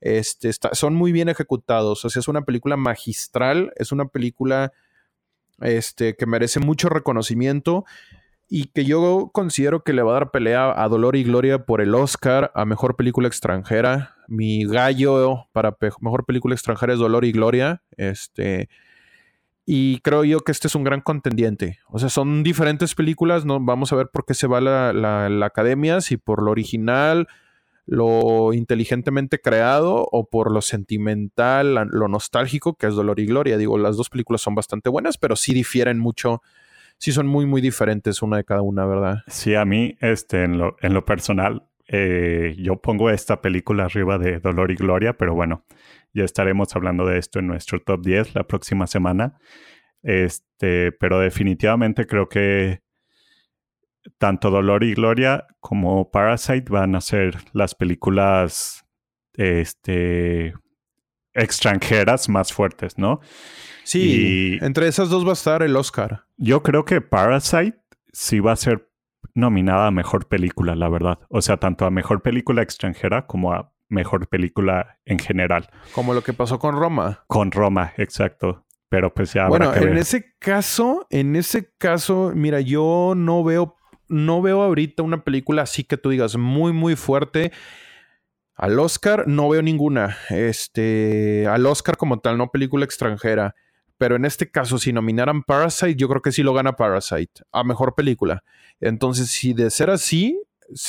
este, 0.00 0.50
son 0.72 0.94
muy 0.94 1.12
bien 1.12 1.28
ejecutados. 1.28 2.04
O 2.04 2.10
sea, 2.10 2.20
es 2.20 2.28
una 2.28 2.42
película 2.42 2.76
magistral, 2.76 3.72
es 3.76 3.92
una 3.92 4.06
película 4.06 4.72
este, 5.60 6.16
que 6.16 6.26
merece 6.26 6.60
mucho 6.60 6.88
reconocimiento 6.88 7.84
y 8.48 8.66
que 8.66 8.84
yo 8.84 9.30
considero 9.32 9.82
que 9.82 9.92
le 9.92 10.02
va 10.02 10.12
a 10.12 10.14
dar 10.20 10.30
pelea 10.30 10.72
a 10.80 10.88
Dolor 10.88 11.16
y 11.16 11.24
Gloria 11.24 11.64
por 11.64 11.80
el 11.80 11.94
Oscar 11.94 12.52
a 12.54 12.64
Mejor 12.64 12.96
Película 12.96 13.26
Extranjera. 13.26 14.14
Mi 14.28 14.64
gallo 14.64 15.48
para 15.52 15.76
Mejor 16.00 16.24
Película 16.26 16.54
Extranjera 16.54 16.92
es 16.92 17.00
Dolor 17.00 17.24
y 17.24 17.32
Gloria. 17.32 17.82
Este, 17.96 18.68
y 19.64 19.98
creo 20.00 20.22
yo 20.22 20.40
que 20.40 20.52
este 20.52 20.68
es 20.68 20.76
un 20.76 20.84
gran 20.84 21.00
contendiente. 21.00 21.80
O 21.88 21.98
sea, 21.98 22.08
son 22.08 22.44
diferentes 22.44 22.94
películas, 22.94 23.44
¿no? 23.44 23.58
Vamos 23.58 23.92
a 23.92 23.96
ver 23.96 24.10
por 24.12 24.24
qué 24.24 24.34
se 24.34 24.46
va 24.46 24.60
la, 24.60 24.92
la 24.92 25.46
academia, 25.46 26.00
si 26.00 26.16
por 26.16 26.40
lo 26.40 26.52
original, 26.52 27.26
lo 27.86 28.52
inteligentemente 28.52 29.40
creado 29.40 30.06
o 30.10 30.28
por 30.28 30.50
lo 30.50 30.60
sentimental, 30.60 31.74
lo 31.90 32.08
nostálgico, 32.08 32.74
que 32.74 32.88
es 32.88 32.94
Dolor 32.94 33.20
y 33.20 33.26
Gloria. 33.26 33.56
Digo, 33.56 33.78
las 33.78 33.96
dos 33.96 34.10
películas 34.10 34.42
son 34.42 34.56
bastante 34.56 34.90
buenas, 34.90 35.18
pero 35.18 35.36
sí 35.36 35.54
difieren 35.54 35.98
mucho, 35.98 36.42
sí 36.98 37.12
son 37.12 37.28
muy, 37.28 37.46
muy 37.46 37.60
diferentes 37.60 38.22
una 38.22 38.38
de 38.38 38.44
cada 38.44 38.62
una, 38.62 38.84
¿verdad? 38.86 39.18
Sí, 39.28 39.54
a 39.54 39.64
mí, 39.64 39.96
este, 40.00 40.42
en 40.42 40.58
lo, 40.58 40.76
en 40.82 40.94
lo 40.94 41.04
personal, 41.04 41.68
eh, 41.88 42.56
yo 42.58 42.76
pongo 42.76 43.08
esta 43.10 43.40
película 43.40 43.84
arriba 43.84 44.18
de 44.18 44.40
Dolor 44.40 44.72
y 44.72 44.74
Gloria, 44.74 45.16
pero 45.16 45.34
bueno, 45.34 45.64
ya 46.12 46.24
estaremos 46.24 46.74
hablando 46.74 47.06
de 47.06 47.18
esto 47.18 47.38
en 47.38 47.46
nuestro 47.46 47.80
top 47.80 48.04
10 48.04 48.34
la 48.34 48.44
próxima 48.44 48.88
semana. 48.88 49.38
Este, 50.02 50.92
pero 50.92 51.20
definitivamente 51.20 52.06
creo 52.06 52.28
que 52.28 52.80
tanto 54.18 54.50
Dolor 54.50 54.84
y 54.84 54.94
Gloria 54.94 55.46
como 55.60 56.10
Parasite 56.10 56.70
van 56.70 56.94
a 56.94 57.00
ser 57.00 57.38
las 57.52 57.74
películas 57.74 58.84
este, 59.34 60.54
extranjeras 61.34 62.28
más 62.28 62.52
fuertes, 62.52 62.98
¿no? 62.98 63.20
Sí, 63.84 64.58
entre 64.62 64.88
esas 64.88 65.10
dos 65.10 65.24
va 65.24 65.30
a 65.30 65.34
estar 65.34 65.62
el 65.62 65.76
Oscar. 65.76 66.24
Yo 66.36 66.62
creo 66.62 66.84
que 66.84 67.00
Parasite 67.00 67.78
sí 68.12 68.40
va 68.40 68.52
a 68.52 68.56
ser 68.56 68.90
nominada 69.34 69.86
a 69.86 69.90
mejor 69.90 70.26
película, 70.26 70.74
la 70.74 70.88
verdad. 70.88 71.18
O 71.28 71.42
sea, 71.42 71.58
tanto 71.58 71.86
a 71.86 71.90
mejor 71.90 72.22
película 72.22 72.62
extranjera 72.62 73.26
como 73.26 73.52
a 73.52 73.72
mejor 73.88 74.28
película 74.28 74.98
en 75.04 75.18
general. 75.18 75.68
Como 75.92 76.14
lo 76.14 76.22
que 76.22 76.32
pasó 76.32 76.58
con 76.58 76.74
Roma. 76.74 77.24
Con 77.28 77.52
Roma, 77.52 77.92
exacto. 77.96 78.66
Pero 78.88 79.12
pues 79.12 79.32
ya. 79.32 79.48
Bueno, 79.48 79.74
en 79.74 79.96
ese 79.98 80.34
caso, 80.38 81.06
en 81.10 81.36
ese 81.36 81.72
caso, 81.78 82.32
mira, 82.34 82.60
yo 82.60 83.14
no 83.16 83.42
veo 83.44 83.76
no 84.08 84.42
veo 84.42 84.62
ahorita 84.62 85.02
una 85.02 85.24
película 85.24 85.62
así 85.62 85.84
que 85.84 85.96
tú 85.96 86.10
digas 86.10 86.36
muy, 86.36 86.72
muy 86.72 86.96
fuerte. 86.96 87.52
Al 88.54 88.78
Oscar 88.78 89.24
no 89.26 89.48
veo 89.48 89.62
ninguna. 89.62 90.16
Este, 90.30 91.46
al 91.46 91.66
Oscar 91.66 91.96
como 91.96 92.20
tal, 92.20 92.38
no 92.38 92.50
película 92.50 92.84
extranjera. 92.84 93.54
Pero 93.98 94.16
en 94.16 94.24
este 94.24 94.50
caso, 94.50 94.78
si 94.78 94.92
nominaran 94.92 95.42
Parasite, 95.42 95.96
yo 95.96 96.08
creo 96.08 96.22
que 96.22 96.32
sí 96.32 96.42
lo 96.42 96.52
gana 96.52 96.76
Parasite 96.76 97.42
a 97.52 97.64
mejor 97.64 97.94
película. 97.94 98.42
Entonces, 98.80 99.28
si 99.28 99.54
de 99.54 99.70
ser 99.70 99.90
así, 99.90 100.38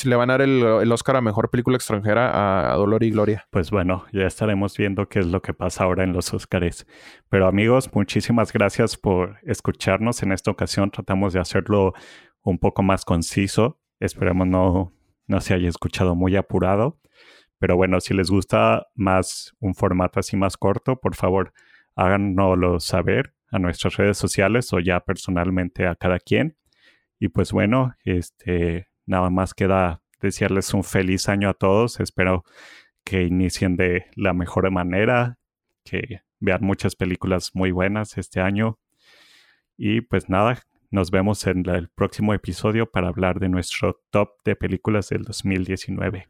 le 0.04 0.16
van 0.16 0.30
a 0.30 0.34
dar 0.34 0.42
el, 0.42 0.92
Oscar 0.92 1.16
a 1.16 1.20
mejor 1.20 1.50
película 1.50 1.76
extranjera 1.76 2.72
a, 2.72 2.76
Dolor 2.76 3.02
y 3.02 3.10
Gloria. 3.10 3.46
Pues 3.50 3.70
bueno, 3.70 4.04
ya 4.12 4.26
estaremos 4.26 4.76
viendo 4.76 5.08
qué 5.08 5.20
es 5.20 5.26
lo 5.26 5.40
que 5.40 5.54
pasa 5.54 5.84
ahora 5.84 6.04
en 6.04 6.12
los 6.12 6.32
Oscars. 6.34 6.86
Pero 7.28 7.46
amigos, 7.46 7.90
muchísimas 7.94 8.52
gracias 8.52 8.96
por 8.96 9.38
escucharnos. 9.42 10.22
En 10.22 10.32
esta 10.32 10.50
ocasión 10.50 10.90
tratamos 10.90 11.32
de 11.32 11.40
hacerlo 11.40 11.94
un 12.48 12.58
poco 12.58 12.82
más 12.82 13.04
conciso. 13.04 13.78
Esperemos 14.00 14.46
no, 14.46 14.92
no 15.26 15.40
se 15.40 15.54
haya 15.54 15.68
escuchado 15.68 16.14
muy 16.14 16.36
apurado. 16.36 16.98
Pero 17.58 17.76
bueno, 17.76 18.00
si 18.00 18.14
les 18.14 18.30
gusta 18.30 18.86
más 18.94 19.54
un 19.60 19.74
formato 19.74 20.20
así 20.20 20.36
más 20.36 20.56
corto, 20.56 20.96
por 20.96 21.14
favor, 21.14 21.52
háganoslo 21.96 22.80
saber 22.80 23.34
a 23.50 23.58
nuestras 23.58 23.96
redes 23.96 24.16
sociales 24.16 24.72
o 24.72 24.78
ya 24.78 25.00
personalmente 25.00 25.86
a 25.86 25.96
cada 25.96 26.18
quien. 26.18 26.56
Y 27.18 27.28
pues 27.28 27.52
bueno, 27.52 27.94
este, 28.04 28.88
nada 29.06 29.28
más 29.30 29.54
queda 29.54 30.02
desearles 30.20 30.72
un 30.72 30.84
feliz 30.84 31.28
año 31.28 31.48
a 31.48 31.54
todos. 31.54 31.98
Espero 32.00 32.44
que 33.04 33.24
inicien 33.24 33.76
de 33.76 34.06
la 34.14 34.32
mejor 34.32 34.70
manera, 34.70 35.38
que 35.84 36.20
vean 36.38 36.60
muchas 36.62 36.94
películas 36.94 37.50
muy 37.54 37.72
buenas 37.72 38.16
este 38.18 38.40
año. 38.40 38.78
Y 39.76 40.00
pues 40.02 40.28
nada, 40.28 40.62
nos 40.90 41.10
vemos 41.10 41.46
en 41.46 41.68
el 41.68 41.88
próximo 41.88 42.34
episodio 42.34 42.90
para 42.90 43.08
hablar 43.08 43.40
de 43.40 43.48
nuestro 43.48 44.00
top 44.10 44.30
de 44.44 44.56
películas 44.56 45.08
del 45.08 45.22
2019. 45.22 46.28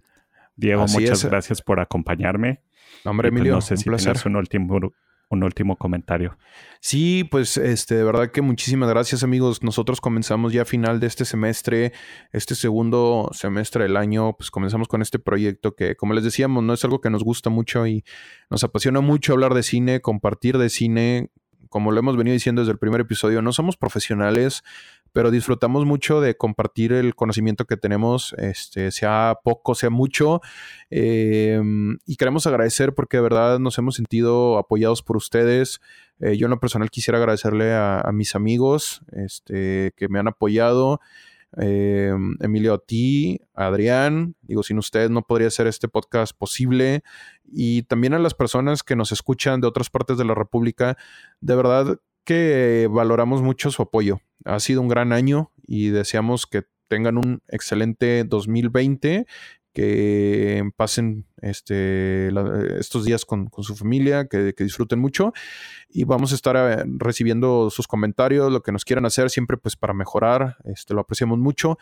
Diego, 0.56 0.86
muchas 0.88 1.24
gracias 1.24 1.62
por 1.62 1.78
acompañarme. 1.78 2.62
Hombre, 3.04 3.30
pues, 3.30 3.38
Emilio, 3.38 3.54
no 3.54 3.60
sé 3.60 3.76
si 3.76 3.84
tienes 3.84 4.26
un 4.26 4.36
último, 4.36 4.92
un 5.30 5.44
último 5.44 5.76
comentario. 5.76 6.36
Sí, 6.80 7.24
pues 7.30 7.56
este, 7.56 7.94
de 7.94 8.02
verdad 8.02 8.32
que 8.32 8.42
muchísimas 8.42 8.88
gracias, 8.88 9.22
amigos. 9.22 9.62
Nosotros 9.62 10.00
comenzamos 10.00 10.52
ya 10.52 10.62
a 10.62 10.64
final 10.64 10.98
de 10.98 11.06
este 11.06 11.24
semestre, 11.24 11.92
este 12.32 12.56
segundo 12.56 13.30
semestre 13.32 13.84
del 13.84 13.96
año, 13.96 14.34
pues 14.36 14.50
comenzamos 14.50 14.88
con 14.88 15.02
este 15.02 15.20
proyecto 15.20 15.76
que, 15.76 15.94
como 15.94 16.14
les 16.14 16.24
decíamos, 16.24 16.64
no 16.64 16.72
es 16.72 16.84
algo 16.84 17.00
que 17.00 17.10
nos 17.10 17.22
gusta 17.22 17.50
mucho 17.50 17.86
y 17.86 18.04
nos 18.50 18.64
apasiona 18.64 19.00
mucho 19.00 19.34
hablar 19.34 19.54
de 19.54 19.62
cine, 19.62 20.00
compartir 20.00 20.58
de 20.58 20.70
cine, 20.70 21.30
como 21.68 21.92
lo 21.92 21.98
hemos 22.00 22.16
venido 22.16 22.34
diciendo 22.34 22.62
desde 22.62 22.72
el 22.72 22.78
primer 22.78 23.00
episodio, 23.00 23.42
no 23.42 23.52
somos 23.52 23.76
profesionales, 23.76 24.62
pero 25.12 25.30
disfrutamos 25.30 25.84
mucho 25.86 26.20
de 26.20 26.36
compartir 26.36 26.92
el 26.92 27.14
conocimiento 27.14 27.64
que 27.64 27.76
tenemos, 27.76 28.34
este, 28.38 28.90
sea 28.90 29.38
poco, 29.42 29.74
sea 29.74 29.90
mucho, 29.90 30.40
em, 30.90 31.98
y 32.06 32.16
queremos 32.16 32.46
agradecer 32.46 32.94
porque 32.94 33.16
de 33.16 33.22
verdad 33.22 33.58
nos 33.58 33.78
hemos 33.78 33.96
sentido 33.96 34.58
apoyados 34.58 35.02
por 35.02 35.16
ustedes. 35.16 35.80
Eh, 36.20 36.36
yo 36.36 36.46
en 36.46 36.50
lo 36.50 36.60
personal 36.60 36.90
quisiera 36.90 37.18
agradecerle 37.18 37.72
a, 37.72 38.00
a 38.00 38.12
mis 38.12 38.34
amigos 38.34 39.02
este, 39.12 39.92
que 39.96 40.08
me 40.08 40.18
han 40.18 40.28
apoyado. 40.28 41.00
Eh, 41.56 42.12
Emilio, 42.40 42.74
a 42.74 42.78
ti, 42.78 43.40
Adrián. 43.54 44.36
Digo, 44.42 44.62
sin 44.62 44.78
ustedes 44.78 45.10
no 45.10 45.22
podría 45.22 45.50
ser 45.50 45.66
este 45.66 45.88
podcast 45.88 46.36
posible. 46.36 47.02
Y 47.44 47.82
también 47.84 48.14
a 48.14 48.18
las 48.18 48.34
personas 48.34 48.82
que 48.82 48.96
nos 48.96 49.12
escuchan 49.12 49.60
de 49.60 49.66
otras 49.66 49.90
partes 49.90 50.18
de 50.18 50.24
la 50.24 50.34
República. 50.34 50.96
De 51.40 51.56
verdad 51.56 51.98
que 52.24 52.88
valoramos 52.90 53.42
mucho 53.42 53.70
su 53.70 53.82
apoyo. 53.82 54.20
Ha 54.44 54.60
sido 54.60 54.82
un 54.82 54.88
gran 54.88 55.12
año 55.12 55.52
y 55.66 55.88
deseamos 55.88 56.46
que 56.46 56.64
tengan 56.88 57.18
un 57.18 57.42
excelente 57.48 58.24
2020 58.24 59.26
que 59.78 60.70
pasen 60.74 61.24
este, 61.40 62.30
estos 62.80 63.04
días 63.04 63.24
con, 63.24 63.48
su 63.60 63.76
familia, 63.76 64.26
que, 64.26 64.52
disfruten 64.58 64.98
mucho 64.98 65.32
y 65.88 66.02
vamos 66.02 66.32
a 66.32 66.34
estar 66.34 66.56
eh, 66.56 66.84
recibiendo 66.96 67.70
sus 67.70 67.86
comentarios, 67.86 68.50
lo 68.50 68.60
que 68.60 68.72
nos 68.72 68.84
quieran 68.84 69.06
hacer 69.06 69.30
siempre 69.30 69.56
pues 69.56 69.76
para 69.76 69.94
mejorar, 69.94 70.56
este, 70.64 70.94
lo 70.94 71.00
apreciamos 71.02 71.38
mucho. 71.38 71.78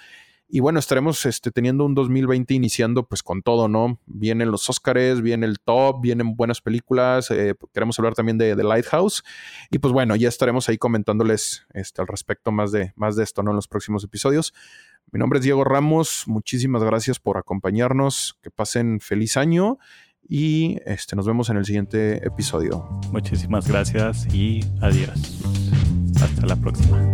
Y 0.49 0.61
bueno, 0.61 0.79
estaremos 0.79 1.27
este, 1.27 1.51
teniendo 1.51 1.85
un 1.85 1.95
2020 1.95 2.55
iniciando 2.55 3.09
pues 3.09 3.23
con 3.23 3.43
todo, 3.43 3.67
¿no? 3.67 3.99
Vienen 4.07 4.53
los 4.53 4.71
Oscars, 4.71 5.21
viene 5.21 5.45
el 5.45 5.59
top, 5.59 6.01
vienen 6.01 6.37
buenas 6.37 6.61
películas, 6.61 7.31
eh, 7.33 7.55
queremos 7.75 7.99
hablar 7.99 8.15
también 8.15 8.39
de, 8.39 8.55
The 8.55 8.63
Lighthouse. 8.63 9.25
Y 9.71 9.79
pues 9.79 9.93
bueno, 9.93 10.15
ya 10.15 10.29
estaremos 10.29 10.69
ahí 10.69 10.79
comentándoles 10.79 11.67
este, 11.75 12.01
al 12.01 12.07
respecto 12.07 12.53
más 12.53 12.71
de, 12.71 12.93
más 12.95 13.17
de 13.17 13.25
esto, 13.25 13.43
¿no? 13.43 13.51
En 13.51 13.57
los 13.57 13.67
próximos 13.67 14.05
episodios. 14.05 14.55
Mi 15.11 15.19
nombre 15.19 15.39
es 15.39 15.45
Diego 15.45 15.65
Ramos, 15.65 16.25
muchísimas 16.27 16.83
gracias 16.83 17.19
por 17.19 17.39
acompañarnos, 17.39 18.39
que 18.43 18.51
pasen 18.51 19.01
feliz 19.01 19.37
año 19.37 19.79
y 20.29 20.79
este, 20.85 21.15
nos 21.17 21.27
vemos 21.27 21.51
en 21.51 21.57
el 21.57 21.65
siguiente 21.65 22.27
episodio. 22.27 22.89
Muchísimas 23.13 23.69
gracias 23.69 24.27
y 24.35 24.61
adiós. 24.81 25.43
Hasta 26.21 26.47
la 26.47 26.57
próxima. 26.57 27.13